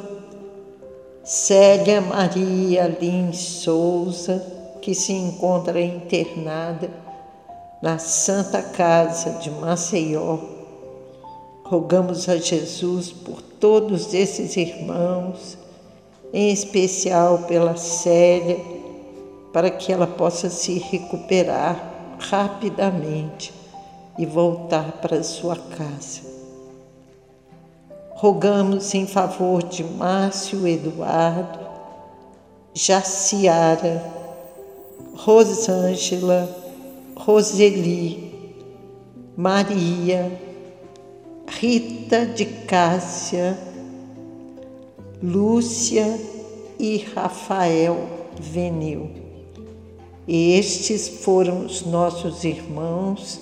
Célia 1.23 2.01
Maria 2.01 2.97
Lins 2.99 3.37
Souza, 3.37 4.45
que 4.81 4.93
se 4.93 5.13
encontra 5.13 5.79
internada 5.79 7.04
na 7.85 7.99
Santa 7.99 8.63
Casa 8.63 9.29
de 9.33 9.51
Maceió. 9.51 10.39
Rogamos 11.63 12.27
a 12.27 12.35
Jesus 12.35 13.11
por 13.11 13.43
todos 13.43 14.11
esses 14.11 14.57
irmãos, 14.57 15.55
em 16.33 16.49
especial 16.51 17.43
pela 17.47 17.77
Célia, 17.77 18.57
para 19.53 19.69
que 19.69 19.93
ela 19.93 20.07
possa 20.07 20.49
se 20.49 20.79
recuperar 20.79 22.17
rapidamente 22.17 23.53
e 24.17 24.25
voltar 24.25 24.93
para 24.93 25.21
sua 25.21 25.55
casa. 25.55 26.21
Rogamos 28.15 28.95
em 28.95 29.05
favor 29.05 29.61
de 29.61 29.83
Márcio 29.83 30.67
Eduardo, 30.67 31.59
Jaciara, 32.73 34.03
Rosângela, 35.15 36.64
Roseli, 37.15 38.55
Maria, 39.37 40.31
Rita 41.47 42.25
de 42.25 42.45
Cássia, 42.45 43.57
Lúcia 45.23 46.19
e 46.77 46.97
Rafael 46.97 47.97
Venil. 48.39 49.09
Estes 50.27 51.07
foram 51.07 51.65
os 51.65 51.85
nossos 51.85 52.43
irmãos 52.43 53.39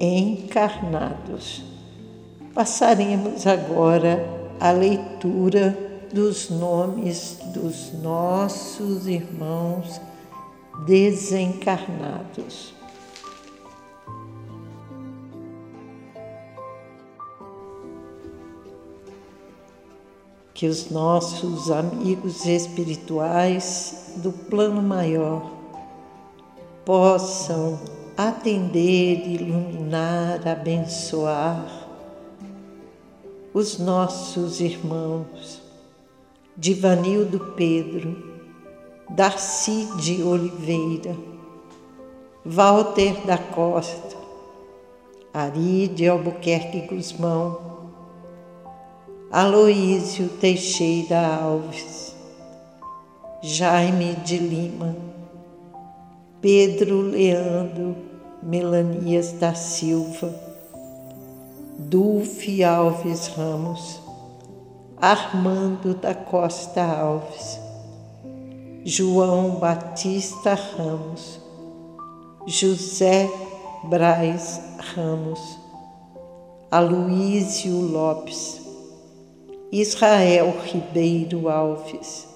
encarnados. 0.00 1.62
Passaremos 2.54 3.46
agora 3.46 4.26
a 4.58 4.70
leitura 4.72 5.76
dos 6.12 6.50
nomes 6.50 7.38
dos 7.54 7.92
nossos 8.02 9.06
irmãos 9.06 10.00
desencarnados. 10.86 12.79
Que 20.52 20.66
os 20.66 20.90
nossos 20.90 21.70
amigos 21.70 22.44
espirituais 22.46 24.14
do 24.16 24.32
plano 24.32 24.82
maior 24.82 25.50
possam 26.84 27.78
atender, 28.16 29.26
iluminar, 29.26 30.46
abençoar 30.46 31.64
os 33.52 33.78
nossos 33.78 34.60
irmãos 34.60 35.60
Divanildo 36.56 37.54
Pedro, 37.56 38.16
Darcy 39.08 39.88
de 39.96 40.22
Oliveira, 40.22 41.16
Walter 42.44 43.24
da 43.24 43.38
Costa, 43.38 44.16
Ari 45.32 45.88
de 45.88 46.06
Albuquerque 46.06 46.82
Guzmão, 46.82 47.69
Aloísio 49.32 50.28
Teixeira 50.40 51.36
Alves, 51.36 52.16
Jaime 53.40 54.16
de 54.24 54.36
Lima, 54.36 54.96
Pedro 56.40 57.00
Leandro 57.00 57.94
Melanias 58.42 59.30
da 59.30 59.54
Silva, 59.54 60.34
Dulce 61.78 62.64
Alves 62.64 63.28
Ramos, 63.28 64.00
Armando 65.00 65.94
da 65.94 66.12
Costa 66.12 66.82
Alves, 66.82 67.60
João 68.84 69.60
Batista 69.60 70.54
Ramos, 70.54 71.38
José 72.48 73.30
Braz 73.84 74.60
Ramos, 74.92 75.56
Aloísio 76.68 77.80
Lopes, 77.80 78.69
Israel 79.72 80.52
Ribeiro 80.64 81.48
Alves, 81.48 82.26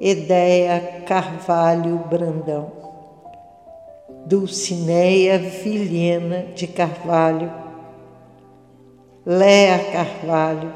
Edéia 0.00 1.02
Carvalho 1.04 1.98
Brandão, 2.08 2.70
Dulcineia 4.24 5.36
Vilhena 5.36 6.46
de 6.54 6.68
Carvalho, 6.68 7.52
Léa 9.26 9.80
Carvalho, 9.90 10.72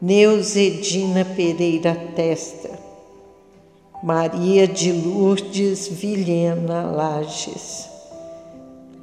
Neuzedina 0.00 1.24
Pereira 1.24 1.96
Testa, 2.14 2.78
Maria 4.04 4.68
de 4.68 4.92
Lourdes 4.92 5.88
Vilhena 5.88 6.84
Lages, 6.84 7.88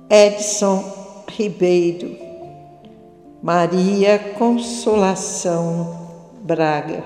Edson 0.10 0.82
Ribeiro, 1.28 2.31
Maria 3.43 4.19
Consolação 4.38 5.97
Braga, 6.43 7.04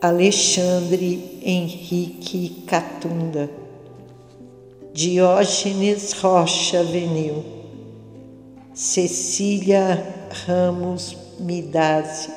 Alexandre 0.00 1.40
Henrique 1.42 2.64
Catunda, 2.66 3.50
Diógenes 4.94 6.14
Rocha 6.14 6.82
Venil, 6.82 7.44
Cecília 8.72 10.02
Ramos 10.46 11.14
Midazzi, 11.38 12.30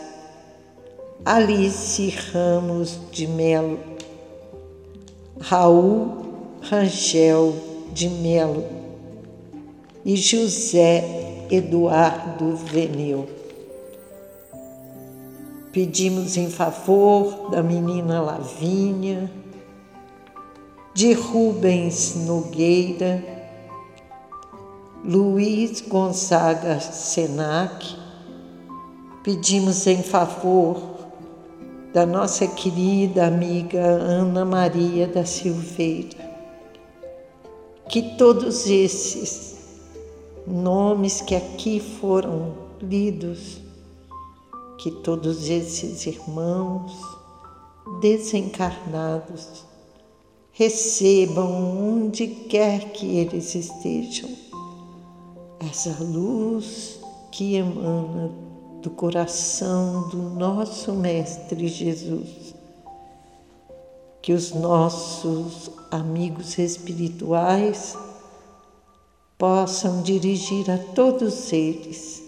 Alice 1.24 2.10
Ramos 2.34 3.00
de 3.14 3.28
Melo, 3.28 3.80
Raul 5.40 6.18
Rangel 6.64 7.56
de 7.94 8.10
Melo. 8.10 8.66
E 10.06 10.16
José 10.18 11.29
Eduardo 11.50 12.56
Venil. 12.56 13.28
Pedimos 15.72 16.38
em 16.38 16.50
favor 16.50 17.50
da 17.50 17.64
menina 17.64 18.22
Lavínia, 18.22 19.32
de 20.94 21.14
Rubens 21.14 22.16
Nogueira, 22.28 23.24
Luiz 25.04 25.82
Gonzaga 25.82 26.80
Senac, 26.80 27.96
pedimos 29.24 29.88
em 29.88 30.04
favor 30.04 30.82
da 31.94 32.06
nossa 32.06 32.46
querida 32.46 33.26
amiga 33.26 33.82
Ana 33.82 34.46
Maria 34.46 35.08
da 35.08 35.26
Silveira, 35.26 36.30
que 37.88 38.16
todos 38.18 38.68
esses 38.68 39.49
nomes 40.50 41.22
que 41.22 41.36
aqui 41.36 41.80
foram 41.80 42.54
lidos, 42.82 43.62
que 44.78 44.92
todos 44.92 45.50
esses 45.50 46.06
irmãos 46.06 46.94
desencarnados 48.02 49.66
recebam 50.52 52.06
onde 52.06 52.28
quer 52.28 52.92
que 52.92 53.18
eles 53.18 53.56
estejam 53.56 54.30
essa 55.60 56.04
luz 56.04 57.00
que 57.32 57.56
emana 57.56 58.32
do 58.82 58.90
coração 58.90 60.08
do 60.10 60.18
nosso 60.18 60.94
Mestre 60.94 61.68
Jesus. 61.68 62.56
Que 64.22 64.34
os 64.34 64.52
nossos 64.52 65.72
amigos 65.92 66.58
espirituais 66.58 67.98
possam 69.40 70.02
dirigir 70.04 70.70
a 70.70 70.78
todos 70.78 71.54
eles. 71.54 72.22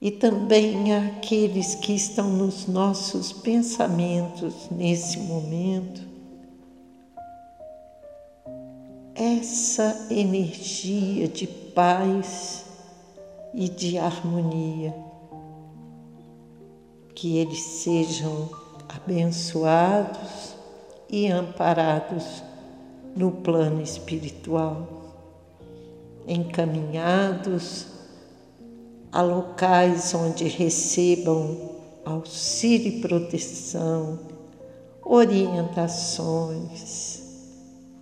E 0.00 0.10
também 0.10 0.96
àqueles 0.96 1.74
que 1.74 1.92
estão 1.92 2.30
nos 2.30 2.66
nossos 2.66 3.32
pensamentos 3.32 4.70
nesse 4.70 5.18
momento, 5.18 6.00
essa 9.14 10.06
energia 10.08 11.28
de 11.28 11.46
paz 11.46 12.64
e 13.52 13.68
de 13.68 13.98
harmonia. 13.98 14.94
Que 17.14 17.36
eles 17.36 17.60
sejam 17.60 18.48
abençoados 18.88 20.56
e 21.10 21.26
amparados 21.26 22.42
no 23.14 23.32
plano 23.32 23.82
espiritual, 23.82 24.99
encaminhados 26.30 27.86
a 29.10 29.20
locais 29.20 30.14
onde 30.14 30.44
recebam 30.44 31.70
auxílio 32.04 32.98
e 32.98 33.00
proteção, 33.00 34.20
orientações, 35.04 37.20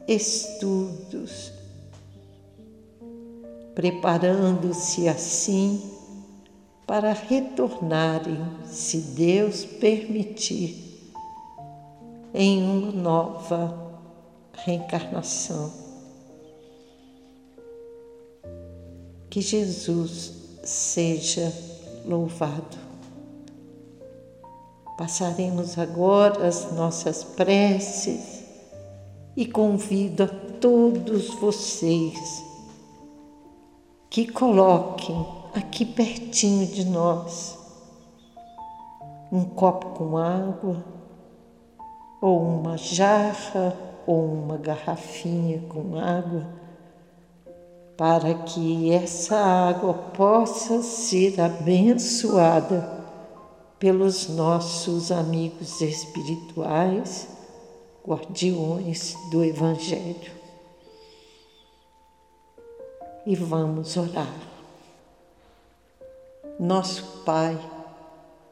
estudos, 0.06 1.50
preparando-se 3.74 5.08
assim 5.08 5.90
para 6.86 7.12
retornarem, 7.12 8.38
se 8.64 8.98
Deus 8.98 9.64
permitir, 9.64 10.86
em 12.34 12.62
uma 12.62 12.92
nova 12.92 13.74
reencarnação. 14.52 15.87
Que 19.38 19.42
Jesus 19.42 20.32
seja 20.64 21.54
louvado. 22.04 22.76
Passaremos 24.96 25.78
agora 25.78 26.44
as 26.44 26.72
nossas 26.72 27.22
preces 27.22 28.42
e 29.36 29.46
convido 29.46 30.24
a 30.24 30.26
todos 30.26 31.28
vocês 31.36 32.18
que 34.10 34.26
coloquem 34.26 35.24
aqui 35.54 35.84
pertinho 35.84 36.66
de 36.66 36.84
nós 36.86 37.56
um 39.30 39.44
copo 39.44 39.90
com 39.90 40.18
água, 40.18 40.84
ou 42.20 42.42
uma 42.42 42.76
jarra, 42.76 43.72
ou 44.04 44.32
uma 44.32 44.56
garrafinha 44.56 45.62
com 45.68 45.96
água, 45.96 46.57
para 47.98 48.32
que 48.32 48.92
essa 48.92 49.36
água 49.36 49.92
possa 49.92 50.82
ser 50.82 51.40
abençoada 51.40 52.88
pelos 53.76 54.28
nossos 54.28 55.10
amigos 55.10 55.80
espirituais, 55.80 57.26
guardiões 58.06 59.16
do 59.32 59.42
Evangelho 59.42 60.30
e 63.26 63.34
vamos 63.34 63.96
orar. 63.96 64.32
Nosso 66.58 67.22
Pai, 67.24 67.58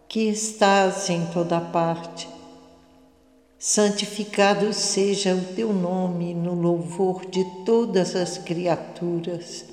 que 0.08 0.28
estás 0.28 1.08
em 1.08 1.24
toda 1.26 1.60
parte, 1.60 2.35
santificado 3.68 4.72
seja 4.72 5.34
o 5.34 5.54
teu 5.56 5.72
nome 5.72 6.32
no 6.32 6.54
louvor 6.54 7.26
de 7.26 7.44
todas 7.64 8.14
as 8.14 8.38
criaturas. 8.38 9.64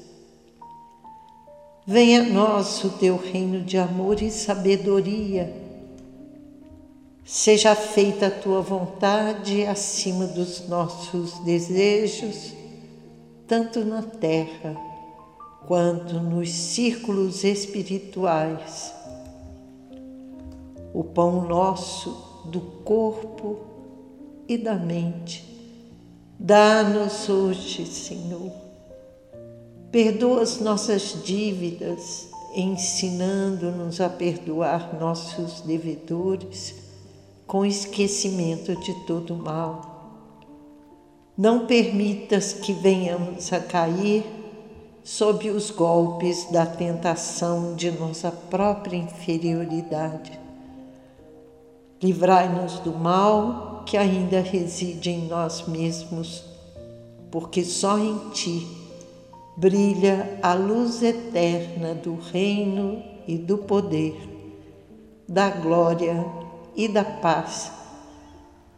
Venha 1.85 2.23
a 2.23 2.25
nós 2.25 2.83
o 2.83 2.89
teu 2.97 3.17
reino 3.17 3.61
de 3.61 3.77
amor 3.77 4.19
e 4.23 4.31
sabedoria. 4.31 5.55
Seja 7.23 7.75
feita 7.75 8.25
a 8.27 8.31
tua 8.31 8.63
vontade 8.63 9.63
acima 9.63 10.25
dos 10.25 10.67
nossos 10.67 11.37
desejos, 11.41 12.51
tanto 13.47 13.85
na 13.85 14.01
terra 14.01 14.75
quanto 15.67 16.15
nos 16.15 16.49
círculos 16.51 17.43
espirituais. 17.43 18.91
O 20.91 21.03
pão 21.03 21.47
nosso 21.47 22.41
do 22.45 22.59
corpo 22.83 23.71
e 24.53 24.57
da 24.57 24.75
mente, 24.75 25.43
dá-nos 26.37 27.27
hoje, 27.27 27.85
Senhor. 27.85 28.51
Perdoa 29.91 30.41
as 30.41 30.59
nossas 30.59 31.23
dívidas, 31.23 32.27
ensinando-nos 32.55 33.99
a 33.99 34.09
perdoar 34.09 34.95
nossos 34.99 35.61
devedores 35.61 36.75
com 37.47 37.65
esquecimento 37.65 38.75
de 38.75 38.93
todo 39.05 39.35
mal. 39.35 39.91
Não 41.35 41.65
permitas 41.65 42.53
que 42.53 42.73
venhamos 42.73 43.51
a 43.51 43.59
cair 43.59 44.23
sob 45.03 45.49
os 45.49 45.71
golpes 45.71 46.49
da 46.51 46.65
tentação 46.65 47.75
de 47.75 47.89
nossa 47.91 48.31
própria 48.31 48.97
inferioridade. 48.97 50.39
Livrai-nos 52.01 52.79
do 52.79 52.91
mal 52.91 53.72
que 53.85 53.97
ainda 53.97 54.39
reside 54.39 55.09
em 55.09 55.27
nós 55.27 55.67
mesmos, 55.67 56.43
porque 57.31 57.63
só 57.63 57.97
em 57.97 58.29
Ti 58.29 58.67
brilha 59.55 60.39
a 60.41 60.53
luz 60.53 61.03
eterna 61.03 61.93
do 61.93 62.15
reino 62.15 63.03
e 63.27 63.37
do 63.37 63.57
poder, 63.57 64.15
da 65.27 65.49
glória 65.49 66.25
e 66.75 66.87
da 66.87 67.03
paz, 67.03 67.71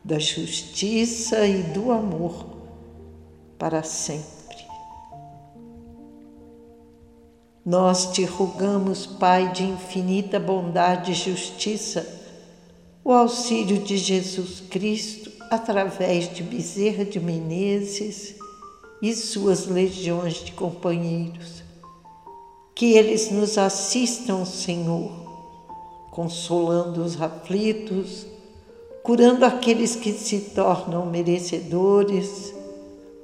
da 0.03 0.19
justiça 0.19 1.45
e 1.47 1.63
do 1.63 1.91
amor 1.91 2.45
para 3.57 3.83
sempre. 3.83 4.35
Nós 7.65 8.11
te 8.11 8.23
rogamos, 8.23 9.07
Pai 9.07 9.51
de 9.51 9.63
infinita 9.63 10.39
bondade 10.39 11.13
e 11.13 11.15
justiça, 11.15 12.24
o 13.05 13.13
auxílio 13.13 13.77
de 13.77 13.95
Jesus 13.95 14.63
Cristo 14.69 15.31
através 15.49 16.33
de 16.33 16.43
Bezerra 16.43 17.05
de 17.05 17.19
Menezes 17.19 18.35
e 19.01 19.13
suas 19.15 19.67
legiões 19.67 20.43
de 20.43 20.51
companheiros. 20.51 21.63
Que 22.73 22.97
eles 22.97 23.31
nos 23.31 23.57
assistam, 23.57 24.43
Senhor, 24.43 25.11
consolando 26.11 27.01
os 27.01 27.21
aflitos, 27.21 28.25
curando 29.03 29.45
aqueles 29.45 29.95
que 29.95 30.11
se 30.11 30.39
tornam 30.55 31.05
merecedores 31.05 32.53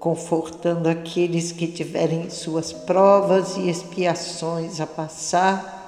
confortando 0.01 0.89
aqueles 0.89 1.51
que 1.51 1.67
tiverem 1.67 2.27
suas 2.31 2.73
provas 2.73 3.55
e 3.55 3.69
expiações 3.69 4.81
a 4.81 4.87
passar, 4.87 5.80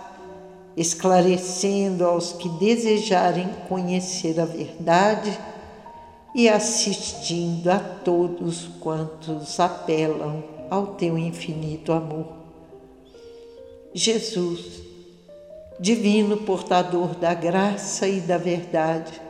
esclarecendo 0.75 2.05
aos 2.05 2.33
que 2.33 2.49
desejarem 2.49 3.49
conhecer 3.67 4.39
a 4.39 4.45
verdade 4.45 5.37
e 6.35 6.49
assistindo 6.49 7.69
a 7.69 7.79
todos 7.79 8.67
quantos 8.79 9.59
apelam 9.59 10.43
ao 10.69 10.87
teu 10.87 11.17
infinito 11.17 11.91
amor. 11.91 12.27
Jesus, 13.93 14.81
divino 15.79 16.37
portador 16.37 17.15
da 17.15 17.33
graça 17.33 18.07
e 18.07 18.19
da 18.19 18.37
verdade, 18.37 19.21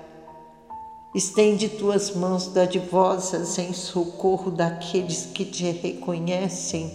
Estende 1.13 1.69
tuas 1.69 2.15
mãos 2.15 2.47
dadivosas 2.47 3.59
em 3.59 3.71
socorro 3.71 4.49
daqueles 4.49 5.27
que 5.27 5.45
te 5.45 5.69
reconhecem, 5.69 6.91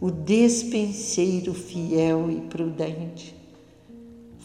o 0.00 0.10
despenseiro 0.10 1.52
fiel 1.52 2.30
e 2.30 2.40
prudente. 2.40 3.39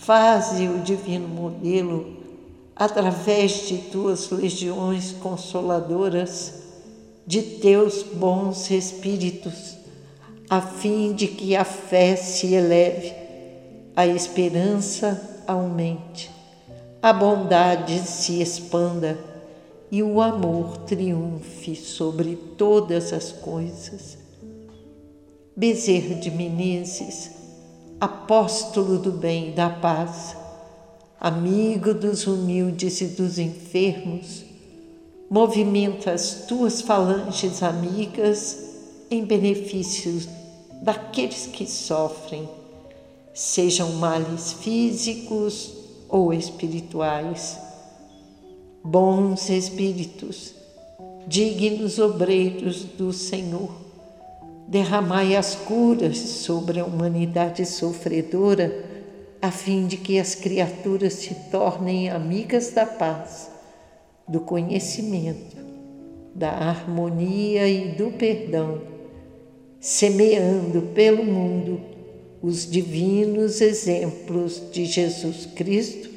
Faze 0.06 0.70
o 0.70 0.82
divino 0.82 1.28
modelo 1.28 2.16
através 2.76 3.68
de 3.68 3.80
tuas 3.90 4.30
legiões 4.30 5.14
consoladoras 5.14 6.62
de 7.26 7.42
teus 7.42 8.04
bons 8.04 8.70
espíritos, 8.70 9.76
a 10.48 10.62
fim 10.62 11.12
de 11.12 11.28
que 11.28 11.56
a 11.56 11.66
fé 11.66 12.16
se 12.16 12.54
eleve, 12.54 13.16
a 13.96 14.06
esperança 14.06 15.42
aumente, 15.48 16.30
a 17.02 17.12
bondade 17.12 17.98
se 18.02 18.44
expanda 18.44 19.18
e 19.92 20.04
o 20.04 20.22
amor 20.22 20.78
triunfe 20.86 21.76
sobre 21.76 22.36
todas 22.36 23.12
as 23.12 23.32
coisas. 23.32 24.20
Bezerra 25.58 26.14
de 26.14 26.30
Menezes, 26.30 27.35
apóstolo 28.00 29.00
do 29.00 29.12
bem 29.12 29.50
e 29.50 29.52
da 29.52 29.70
paz, 29.70 30.36
amigo 31.20 31.94
dos 31.94 32.28
humildes 32.28 33.00
e 33.02 33.08
dos 33.08 33.40
enfermos, 33.40 34.44
movimenta 35.30 36.12
as 36.12 36.46
tuas 36.46 36.82
falanges 36.82 37.64
amigas 37.64 38.76
em 39.10 39.24
benefício 39.24 40.22
daqueles 40.82 41.48
que 41.48 41.66
sofrem, 41.66 42.48
sejam 43.34 43.94
males 43.94 44.54
físicos 44.54 45.74
ou 46.10 46.34
espirituais. 46.34 47.58
Bons 48.84 49.50
espíritos, 49.50 50.54
dignos 51.28 51.98
obreiros 51.98 52.84
do 52.84 53.12
Senhor, 53.12 53.85
derramai 54.68 55.36
as 55.36 55.56
curas 55.56 56.18
sobre 56.18 56.80
a 56.80 56.86
humanidade 56.86 57.66
sofredora, 57.66 58.84
a 59.42 59.52
fim 59.52 59.86
de 59.86 59.98
que 59.98 60.20
as 60.20 60.34
criaturas 60.34 61.14
se 61.14 61.36
tornem 61.52 62.10
amigas 62.10 62.72
da 62.72 62.86
paz 62.86 63.52
do 64.28 64.40
conhecimento, 64.40 65.56
da 66.34 66.50
harmonia 66.50 67.68
e 67.68 67.92
do 67.92 68.12
perdão, 68.12 68.82
semeando 69.80 70.82
pelo 70.94 71.24
mundo 71.24 71.80
os 72.42 72.70
divinos 72.70 73.62
exemplos 73.62 74.62
de 74.72 74.86
Jesus 74.86 75.46
Cristo, 75.46 76.10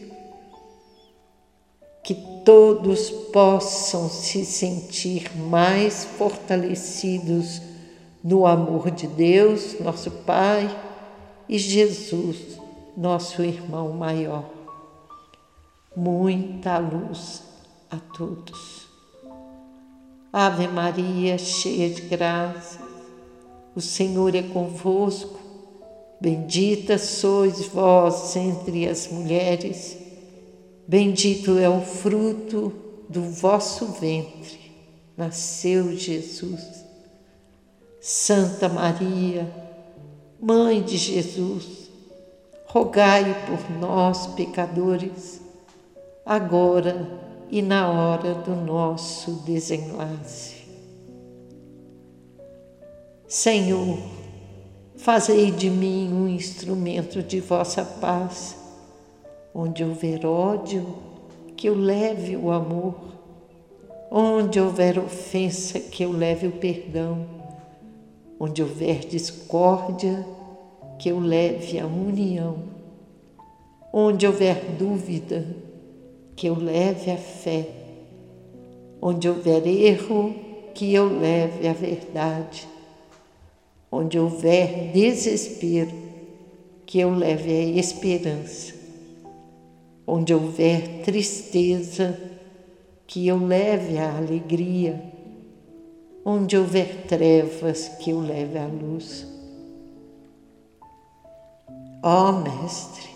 que 2.03 2.15
todos 2.45 3.11
possam 3.11 4.09
se 4.09 4.43
sentir 4.45 5.31
mais 5.37 6.05
fortalecidos 6.05 7.68
no 8.29 8.47
amor 8.47 8.91
de 8.91 9.07
Deus, 9.07 9.81
nosso 9.81 10.11
Pai, 10.11 10.69
e 11.49 11.59
Jesus, 11.59 12.61
nosso 12.95 13.43
irmão 13.43 13.91
maior. 13.95 14.45
Muita 15.97 16.77
luz 16.77 17.43
a 17.91 17.97
todos. 17.97 18.87
Ave 20.31 20.69
Maria, 20.69 21.39
cheia 21.39 21.89
de 21.89 22.03
graça, 22.03 22.79
o 23.75 23.81
Senhor 23.81 24.35
é 24.35 24.43
convosco. 24.43 25.39
Bendita 26.21 26.99
sois 26.99 27.67
vós 27.69 28.37
entre 28.37 28.87
as 28.87 29.09
mulheres, 29.09 29.97
bendito 30.87 31.57
é 31.57 31.69
o 31.69 31.81
fruto 31.81 32.75
do 33.09 33.23
vosso 33.23 33.87
ventre. 33.87 34.59
Nasceu 35.17 35.97
Jesus. 35.97 36.88
Santa 38.01 38.69
Maria, 38.69 39.49
Mãe 40.41 40.81
de 40.81 40.97
Jesus, 40.97 41.91
rogai 42.67 43.45
por 43.47 43.77
nós, 43.77 44.29
pecadores, 44.29 45.41
agora 46.25 47.09
e 47.51 47.61
na 47.61 47.91
hora 47.91 48.35
do 48.35 48.55
nosso 48.55 49.43
desenlace. 49.45 50.59
Senhor, 53.27 53.99
fazei 54.97 55.51
de 55.51 55.69
mim 55.69 56.13
um 56.13 56.29
instrumento 56.29 57.21
de 57.21 57.41
vossa 57.41 57.85
paz, 57.85 58.57
onde 59.53 59.83
houver 59.83 60.25
ódio, 60.25 60.97
que 61.57 61.69
eu 61.69 61.75
leve 61.75 62.37
o 62.37 62.53
amor, 62.53 62.95
onde 64.09 64.61
houver 64.61 65.01
ofensa, 65.01 65.81
que 65.81 66.05
eu 66.05 66.13
leve 66.13 66.47
o 66.47 66.53
perdão, 66.53 67.38
onde 68.39 68.63
houver 68.63 69.01
discórdia, 69.01 70.27
que 70.99 71.09
eu 71.09 71.19
leve 71.19 71.79
a 71.79 71.87
união, 71.87 72.59
onde 73.93 74.27
houver 74.27 74.77
dúvida, 74.79 75.47
que 76.37 76.47
eu 76.47 76.55
leve 76.55 77.11
a 77.11 77.17
fé. 77.17 77.69
Onde 79.01 79.29
houver 79.29 79.67
erro, 79.67 80.35
que 80.75 80.95
eu 80.95 81.19
leve 81.19 81.67
a 81.67 81.73
verdade. 81.73 82.69
Onde 83.91 84.19
houver 84.19 84.93
desespero, 84.93 85.93
que 86.87 87.01
eu 87.01 87.11
leve 87.13 87.51
a 87.51 87.81
esperança. 87.81 88.75
Onde 90.07 90.33
houver 90.33 91.03
tristeza, 91.03 92.19
que 93.07 93.27
eu 93.27 93.45
leve 93.45 93.99
a 93.99 94.17
alegria. 94.17 95.08
Onde 96.31 96.59
houver 96.59 97.07
trevas, 97.07 97.89
que 97.89 98.11
eu 98.11 98.21
leve 98.21 98.59
a 98.59 98.67
luz. 98.67 99.27
Ó 102.03 102.29
oh, 102.29 102.33
Mestre, 102.33 103.09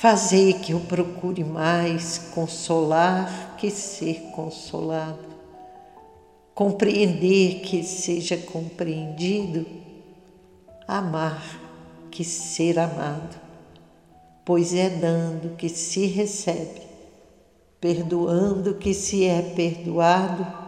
Fazei 0.00 0.54
que 0.54 0.72
eu 0.72 0.80
procure 0.80 1.44
mais 1.44 2.16
consolar 2.34 3.54
que 3.58 3.70
ser 3.70 4.30
consolado, 4.34 5.28
compreender 6.54 7.60
que 7.60 7.84
seja 7.84 8.38
compreendido, 8.38 9.66
amar 10.88 11.60
que 12.10 12.24
ser 12.24 12.78
amado, 12.78 13.38
pois 14.42 14.72
é 14.72 14.88
dando 14.88 15.54
que 15.56 15.68
se 15.68 16.06
recebe, 16.06 16.80
perdoando 17.78 18.76
que 18.76 18.94
se 18.94 19.26
é 19.26 19.42
perdoado 19.54 20.59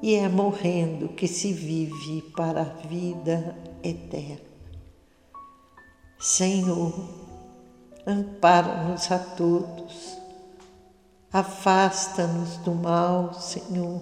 e 0.00 0.14
é 0.14 0.28
morrendo 0.28 1.08
que 1.08 1.26
se 1.26 1.52
vive 1.52 2.22
para 2.36 2.62
a 2.62 2.86
vida 2.86 3.56
eterna. 3.82 4.48
Senhor, 6.18 6.92
ampara-nos 8.06 9.10
a 9.10 9.18
todos, 9.18 10.18
afasta-nos 11.32 12.56
do 12.58 12.74
mal, 12.74 13.34
Senhor. 13.34 14.00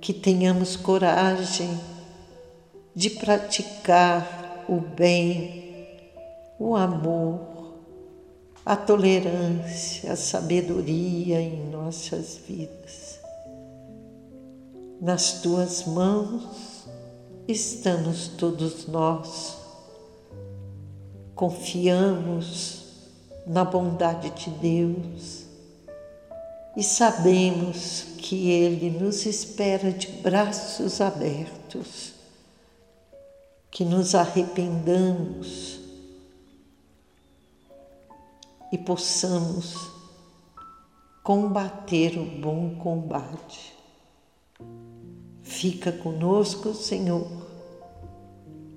Que 0.00 0.12
tenhamos 0.12 0.76
coragem 0.76 1.78
de 2.94 3.10
praticar 3.10 4.64
o 4.68 4.80
bem, 4.80 5.86
o 6.58 6.76
amor, 6.76 7.59
a 8.64 8.76
tolerância, 8.76 10.12
a 10.12 10.16
sabedoria 10.16 11.40
em 11.40 11.68
nossas 11.70 12.38
vidas. 12.46 13.18
Nas 15.00 15.40
tuas 15.40 15.84
mãos 15.86 16.86
estamos 17.48 18.28
todos 18.28 18.86
nós 18.86 19.60
confiamos 21.40 22.84
na 23.46 23.64
bondade 23.64 24.28
de 24.28 24.50
Deus 24.50 25.46
e 26.76 26.82
sabemos 26.82 28.04
que 28.18 28.50
Ele 28.50 28.90
nos 28.90 29.24
espera 29.24 29.90
de 29.90 30.06
braços 30.08 31.00
abertos, 31.00 32.12
que 33.70 33.86
nos 33.86 34.14
arrependamos 34.14 35.79
e 38.72 38.78
possamos 38.78 39.90
combater 41.22 42.18
o 42.18 42.24
bom 42.24 42.76
combate. 42.76 43.76
Fica 45.42 45.92
conosco, 45.92 46.72
Senhor, 46.74 47.26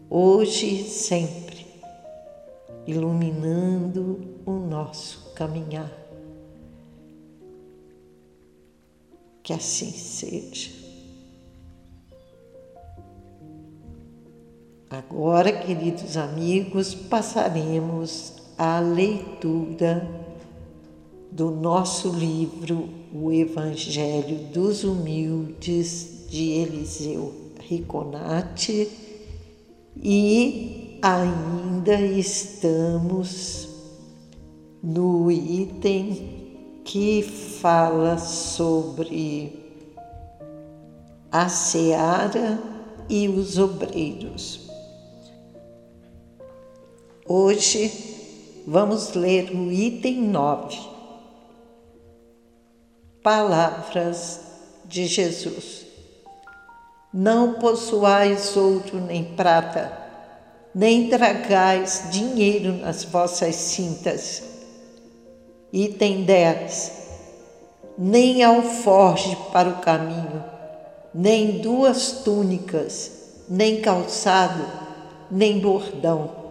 hoje 0.10 0.82
e 0.82 0.84
sempre 0.84 1.66
iluminando 2.86 4.40
o 4.46 4.52
nosso 4.52 5.34
caminhar. 5.34 5.92
Que 9.42 9.54
assim 9.54 9.92
seja. 9.92 10.72
Agora, 14.90 15.52
queridos 15.52 16.18
amigos, 16.18 16.94
passaremos 16.94 18.43
à 18.58 18.80
leitura 18.80 20.08
do 21.32 21.50
nosso 21.50 22.10
livro 22.10 22.90
O 23.14 23.32
Evangelho 23.32 24.38
dos 24.54 24.84
Humildes 24.84 26.28
de 26.30 26.52
Eliseu 26.52 27.34
Riconati 27.60 28.90
e 29.96 31.00
ainda 31.02 32.00
estamos 32.00 33.68
no 34.82 35.32
item 35.32 36.82
que 36.84 37.24
fala 37.24 38.18
sobre 38.18 39.64
a 41.32 41.50
seara 41.50 42.62
e 43.10 43.28
os 43.28 43.58
obreiros. 43.58 44.70
Hoje 47.26 48.23
vamos 48.66 49.14
ler 49.14 49.52
o 49.52 49.72
item 49.72 50.22
9. 50.22 50.80
Palavras 53.22 54.40
de 54.86 55.06
Jesus. 55.06 55.86
Não 57.14 57.56
possuais 57.56 58.56
ouro 58.58 59.00
nem 59.00 59.24
prata, 59.24 59.96
nem 60.74 61.10
tragais 61.10 62.06
dinheiro 62.12 62.74
nas 62.74 63.04
vossas 63.04 63.56
cintas. 63.56 64.44
Item 65.72 66.24
10. 66.24 67.04
Nem 67.98 68.44
alforge 68.44 69.38
para 69.52 69.70
o 69.70 69.82
caminho, 69.82 70.44
nem 71.14 71.60
duas 71.60 72.24
túnicas, 72.24 73.12
nem 73.48 73.82
calçado, 73.82 74.66
nem 75.30 75.60
bordão, 75.60 76.43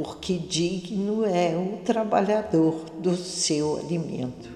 porque 0.00 0.34
digno 0.34 1.24
é 1.24 1.56
o 1.56 1.78
trabalhador 1.78 2.84
do 3.00 3.16
seu 3.16 3.78
alimento. 3.78 4.48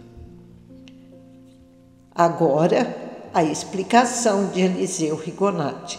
Agora, 2.15 3.27
a 3.35 3.43
explicação 3.43 4.51
de 4.51 4.61
Eliseu 4.61 5.17
Rigonati. 5.17 5.99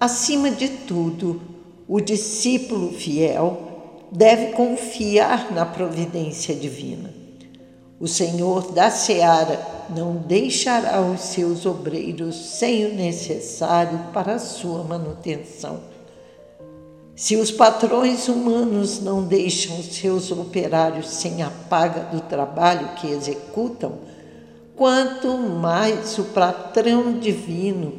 Acima 0.00 0.50
de 0.50 0.68
tudo, 0.68 1.40
o 1.86 2.00
discípulo 2.00 2.92
fiel 2.92 4.02
deve 4.10 4.46
confiar 4.46 5.52
na 5.52 5.64
providência 5.64 6.56
divina. 6.56 7.14
O 8.00 8.08
Senhor 8.08 8.72
da 8.72 8.90
seara 8.90 9.60
não 9.90 10.16
deixará 10.16 11.00
os 11.02 11.20
seus 11.20 11.64
obreiros 11.64 12.34
sem 12.34 12.84
o 12.86 12.94
necessário 12.94 14.06
para 14.12 14.34
a 14.34 14.38
sua 14.40 14.82
manutenção. 14.82 15.97
Se 17.18 17.34
os 17.34 17.50
patrões 17.50 18.28
humanos 18.28 19.00
não 19.00 19.24
deixam 19.24 19.82
seus 19.82 20.30
operários 20.30 21.08
sem 21.08 21.42
a 21.42 21.50
paga 21.50 22.02
do 22.02 22.20
trabalho 22.20 22.90
que 22.94 23.10
executam, 23.10 23.98
quanto 24.76 25.36
mais 25.36 26.16
o 26.16 26.26
patrão 26.26 27.18
divino 27.18 27.98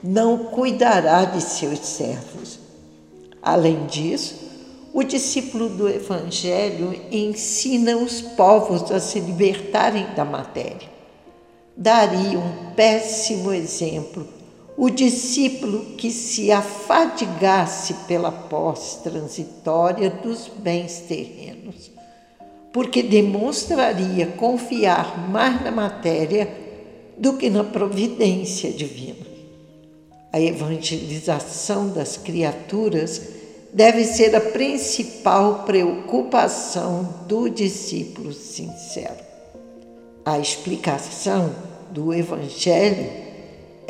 não 0.00 0.38
cuidará 0.44 1.24
de 1.24 1.40
seus 1.40 1.80
servos. 1.80 2.60
Além 3.42 3.86
disso, 3.86 4.36
o 4.94 5.02
discípulo 5.02 5.68
do 5.70 5.88
Evangelho 5.88 6.94
ensina 7.10 7.96
os 7.96 8.22
povos 8.22 8.88
a 8.92 9.00
se 9.00 9.18
libertarem 9.18 10.06
da 10.14 10.24
matéria. 10.24 10.88
Daria 11.76 12.38
um 12.38 12.72
péssimo 12.76 13.52
exemplo 13.52 14.39
o 14.80 14.88
discípulo 14.88 15.94
que 15.98 16.10
se 16.10 16.50
afadigasse 16.50 17.92
pela 18.08 18.32
posse 18.32 19.02
transitória 19.02 20.08
dos 20.08 20.48
bens 20.48 21.00
terrenos 21.00 21.90
porque 22.72 23.02
demonstraria 23.02 24.26
confiar 24.26 25.28
mais 25.28 25.62
na 25.62 25.70
matéria 25.70 26.50
do 27.18 27.36
que 27.36 27.50
na 27.50 27.62
providência 27.62 28.72
divina. 28.72 29.26
A 30.32 30.40
evangelização 30.40 31.90
das 31.90 32.16
criaturas 32.16 33.20
deve 33.74 34.02
ser 34.06 34.34
a 34.34 34.40
principal 34.40 35.64
preocupação 35.64 37.16
do 37.28 37.50
discípulo 37.50 38.32
sincero. 38.32 39.28
A 40.24 40.38
explicação 40.38 41.54
do 41.90 42.14
Evangelho 42.14 43.29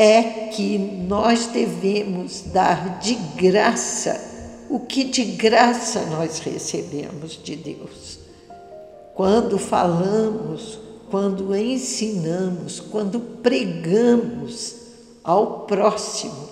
é 0.02 0.48
que 0.48 0.78
nós 0.78 1.48
devemos 1.48 2.40
dar 2.54 3.00
de 3.00 3.14
graça 3.36 4.18
o 4.70 4.80
que 4.80 5.04
de 5.04 5.24
graça 5.24 6.06
nós 6.06 6.38
recebemos 6.38 7.38
de 7.42 7.54
Deus. 7.54 8.18
Quando 9.14 9.58
falamos, 9.58 10.78
quando 11.10 11.54
ensinamos, 11.54 12.80
quando 12.80 13.20
pregamos 13.20 14.76
ao 15.22 15.66
próximo 15.66 16.48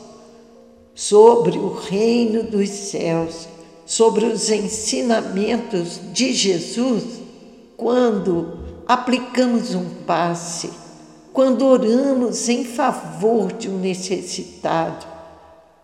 sobre 0.94 1.56
o 1.56 1.72
reino 1.72 2.42
dos 2.42 2.68
céus, 2.68 3.48
sobre 3.86 4.26
os 4.26 4.50
ensinamentos 4.50 5.98
de 6.12 6.34
Jesus, 6.34 7.04
quando 7.78 8.58
aplicamos 8.86 9.74
um 9.74 9.88
passe, 10.06 10.70
quando 11.38 11.64
oramos 11.64 12.48
em 12.48 12.64
favor 12.64 13.52
de 13.52 13.70
um 13.70 13.78
necessitado, 13.78 15.06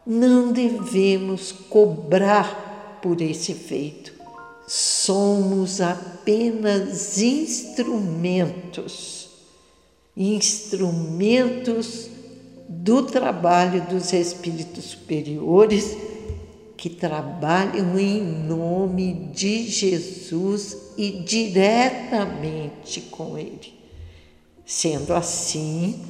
não 0.05 0.51
devemos 0.51 1.53
cobrar 1.53 2.99
por 3.01 3.21
esse 3.21 3.55
feito 3.55 4.13
somos 4.67 5.81
apenas 5.81 7.23
instrumentos, 7.23 9.29
instrumentos 10.17 12.11
do 12.69 13.05
trabalho 13.05 13.83
dos 13.83 14.13
espíritos 14.13 14.87
superiores 14.87 15.97
que 16.77 16.91
trabalham 16.91 17.97
em 17.97 18.21
nome 18.21 19.31
de 19.33 19.69
Jesus 19.69 20.77
e 20.99 21.13
diretamente 21.13 23.03
com 23.03 23.39
Ele. 23.39 23.84
Sendo 24.67 25.13
assim, 25.13 26.01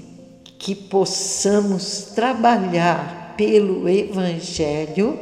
que 0.59 0.75
possamos 0.75 2.09
trabalhar 2.15 3.35
pelo 3.37 3.89
Evangelho 3.89 5.19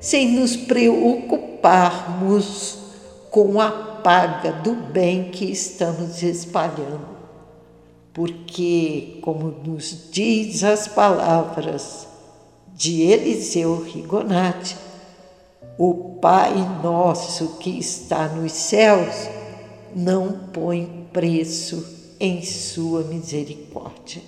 sem 0.00 0.32
nos 0.32 0.56
preocuparmos 0.56 2.78
com 3.30 3.60
a 3.60 3.70
paga 3.70 4.52
do 4.52 4.74
bem 4.74 5.30
que 5.30 5.44
estamos 5.44 6.22
espalhando. 6.22 7.12
Porque, 8.12 9.18
como 9.22 9.54
nos 9.64 10.10
diz 10.10 10.64
as 10.64 10.86
palavras 10.86 12.06
de 12.74 13.00
Eliseu 13.02 13.82
Rigonati, 13.82 14.76
o 15.78 16.18
Pai 16.20 16.52
nosso 16.82 17.56
que 17.58 17.78
está 17.78 18.28
nos 18.28 18.52
céus 18.52 19.28
não 19.94 20.32
põe 20.52 21.06
preço 21.12 22.01
em 22.22 22.40
sua 22.40 23.02
misericórdia. 23.02 24.22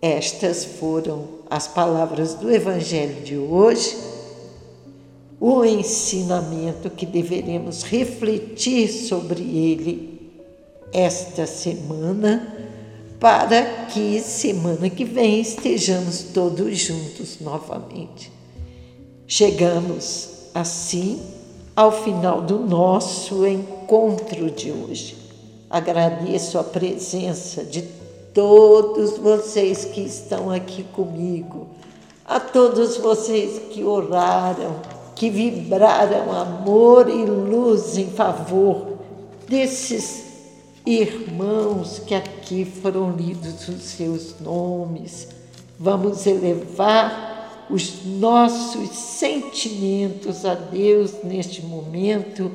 Estas 0.00 0.64
foram 0.64 1.28
as 1.50 1.68
palavras 1.68 2.32
do 2.32 2.50
Evangelho 2.50 3.22
de 3.22 3.36
hoje 3.36 3.94
o 5.38 5.62
ensinamento 5.66 6.88
que 6.88 7.04
deveremos 7.04 7.82
refletir 7.82 8.88
sobre 8.88 9.42
ele 9.42 10.32
esta 10.90 11.46
semana, 11.46 12.56
para 13.20 13.84
que 13.92 14.20
semana 14.20 14.88
que 14.88 15.04
vem 15.04 15.40
estejamos 15.40 16.22
todos 16.32 16.78
juntos 16.78 17.38
novamente. 17.38 18.32
Chegamos 19.26 20.30
assim 20.54 21.20
ao 21.76 21.92
final 21.92 22.40
do 22.40 22.58
nosso 22.60 23.46
encontro 23.46 24.50
de 24.50 24.72
hoje. 24.72 25.17
Agradeço 25.70 26.58
a 26.58 26.64
presença 26.64 27.62
de 27.62 27.82
todos 28.32 29.18
vocês 29.18 29.84
que 29.84 30.00
estão 30.00 30.50
aqui 30.50 30.82
comigo, 30.82 31.68
a 32.24 32.40
todos 32.40 32.96
vocês 32.96 33.60
que 33.70 33.84
oraram 33.84 34.98
que 35.18 35.28
vibraram 35.28 36.32
amor 36.32 37.10
e 37.10 37.24
luz 37.24 37.98
em 37.98 38.06
favor 38.06 38.98
desses 39.48 40.22
irmãos 40.86 41.98
que 41.98 42.14
aqui 42.14 42.64
foram 42.64 43.10
lidos 43.10 43.66
os 43.66 43.82
seus 43.82 44.38
nomes. 44.40 45.26
Vamos 45.76 46.24
elevar 46.24 47.66
os 47.68 48.04
nossos 48.04 48.90
sentimentos 48.90 50.44
a 50.44 50.54
Deus 50.54 51.14
neste 51.24 51.66
momento, 51.66 52.52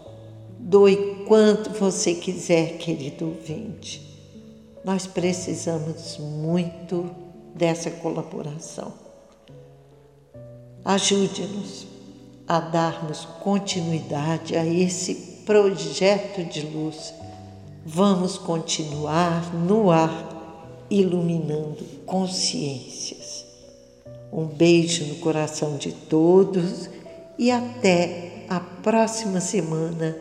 Doe 0.61 1.25
quanto 1.27 1.71
você 1.71 2.15
quiser, 2.15 2.79
querido 2.79 3.27
ouvinte. 3.27 4.09
Nós 4.85 5.09
precisamos 5.09 6.19
muito 6.19 7.11
dessa 7.55 7.91
colaboração. 7.91 9.10
Ajude-nos 10.85 11.87
a 12.49 12.59
darmos 12.59 13.25
continuidade 13.43 14.57
a 14.57 14.67
esse 14.67 15.15
projeto 15.45 16.43
de 16.45 16.63
luz. 16.63 17.15
Vamos 17.85 18.39
continuar 18.39 19.55
no 19.55 19.91
ar, 19.91 20.87
iluminando 20.91 21.85
consciências. 22.07 23.45
Um 24.33 24.47
beijo 24.47 25.05
no 25.07 25.17
coração 25.17 25.77
de 25.77 25.93
todos 25.93 26.89
e 27.39 27.51
até 27.51 28.45
a 28.49 28.61
próxima 28.61 29.41
semana, 29.41 30.17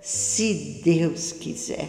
se 0.00 0.80
Deus 0.84 1.32
quiser. 1.32 1.88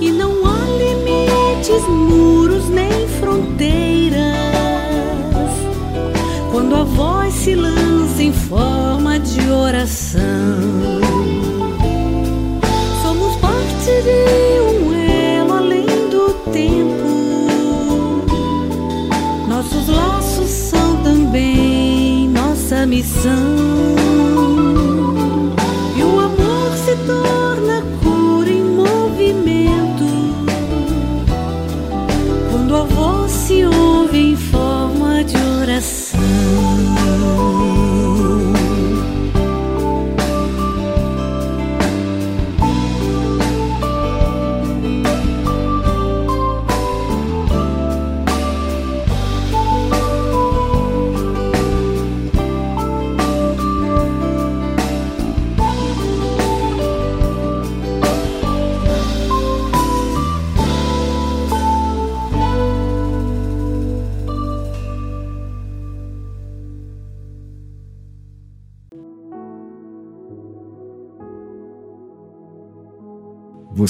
E 0.00 0.10
não 0.10 0.32
há 0.46 0.58
limites, 0.78 1.82
muros 1.88 2.68
nem 2.68 3.08
fronteiras. 3.20 4.22
Quando 6.50 6.76
a 6.76 6.84
voz 6.84 7.34
se 7.34 7.54
lança 7.54 8.22
em 8.22 8.32
forma 8.32 9.18
de 9.18 9.50
oração, 9.50 10.20
somos 13.02 13.36
parte 13.36 13.90
de 14.02 14.60
um 14.60 14.92
elo 14.94 15.52
além 15.52 15.86
do 16.10 16.34
tempo. 16.52 17.04
Nossos 19.48 19.88
laços 19.88 20.48
são 20.48 21.02
também 21.02 22.28
nossa 22.28 22.86
missão. 22.86 23.63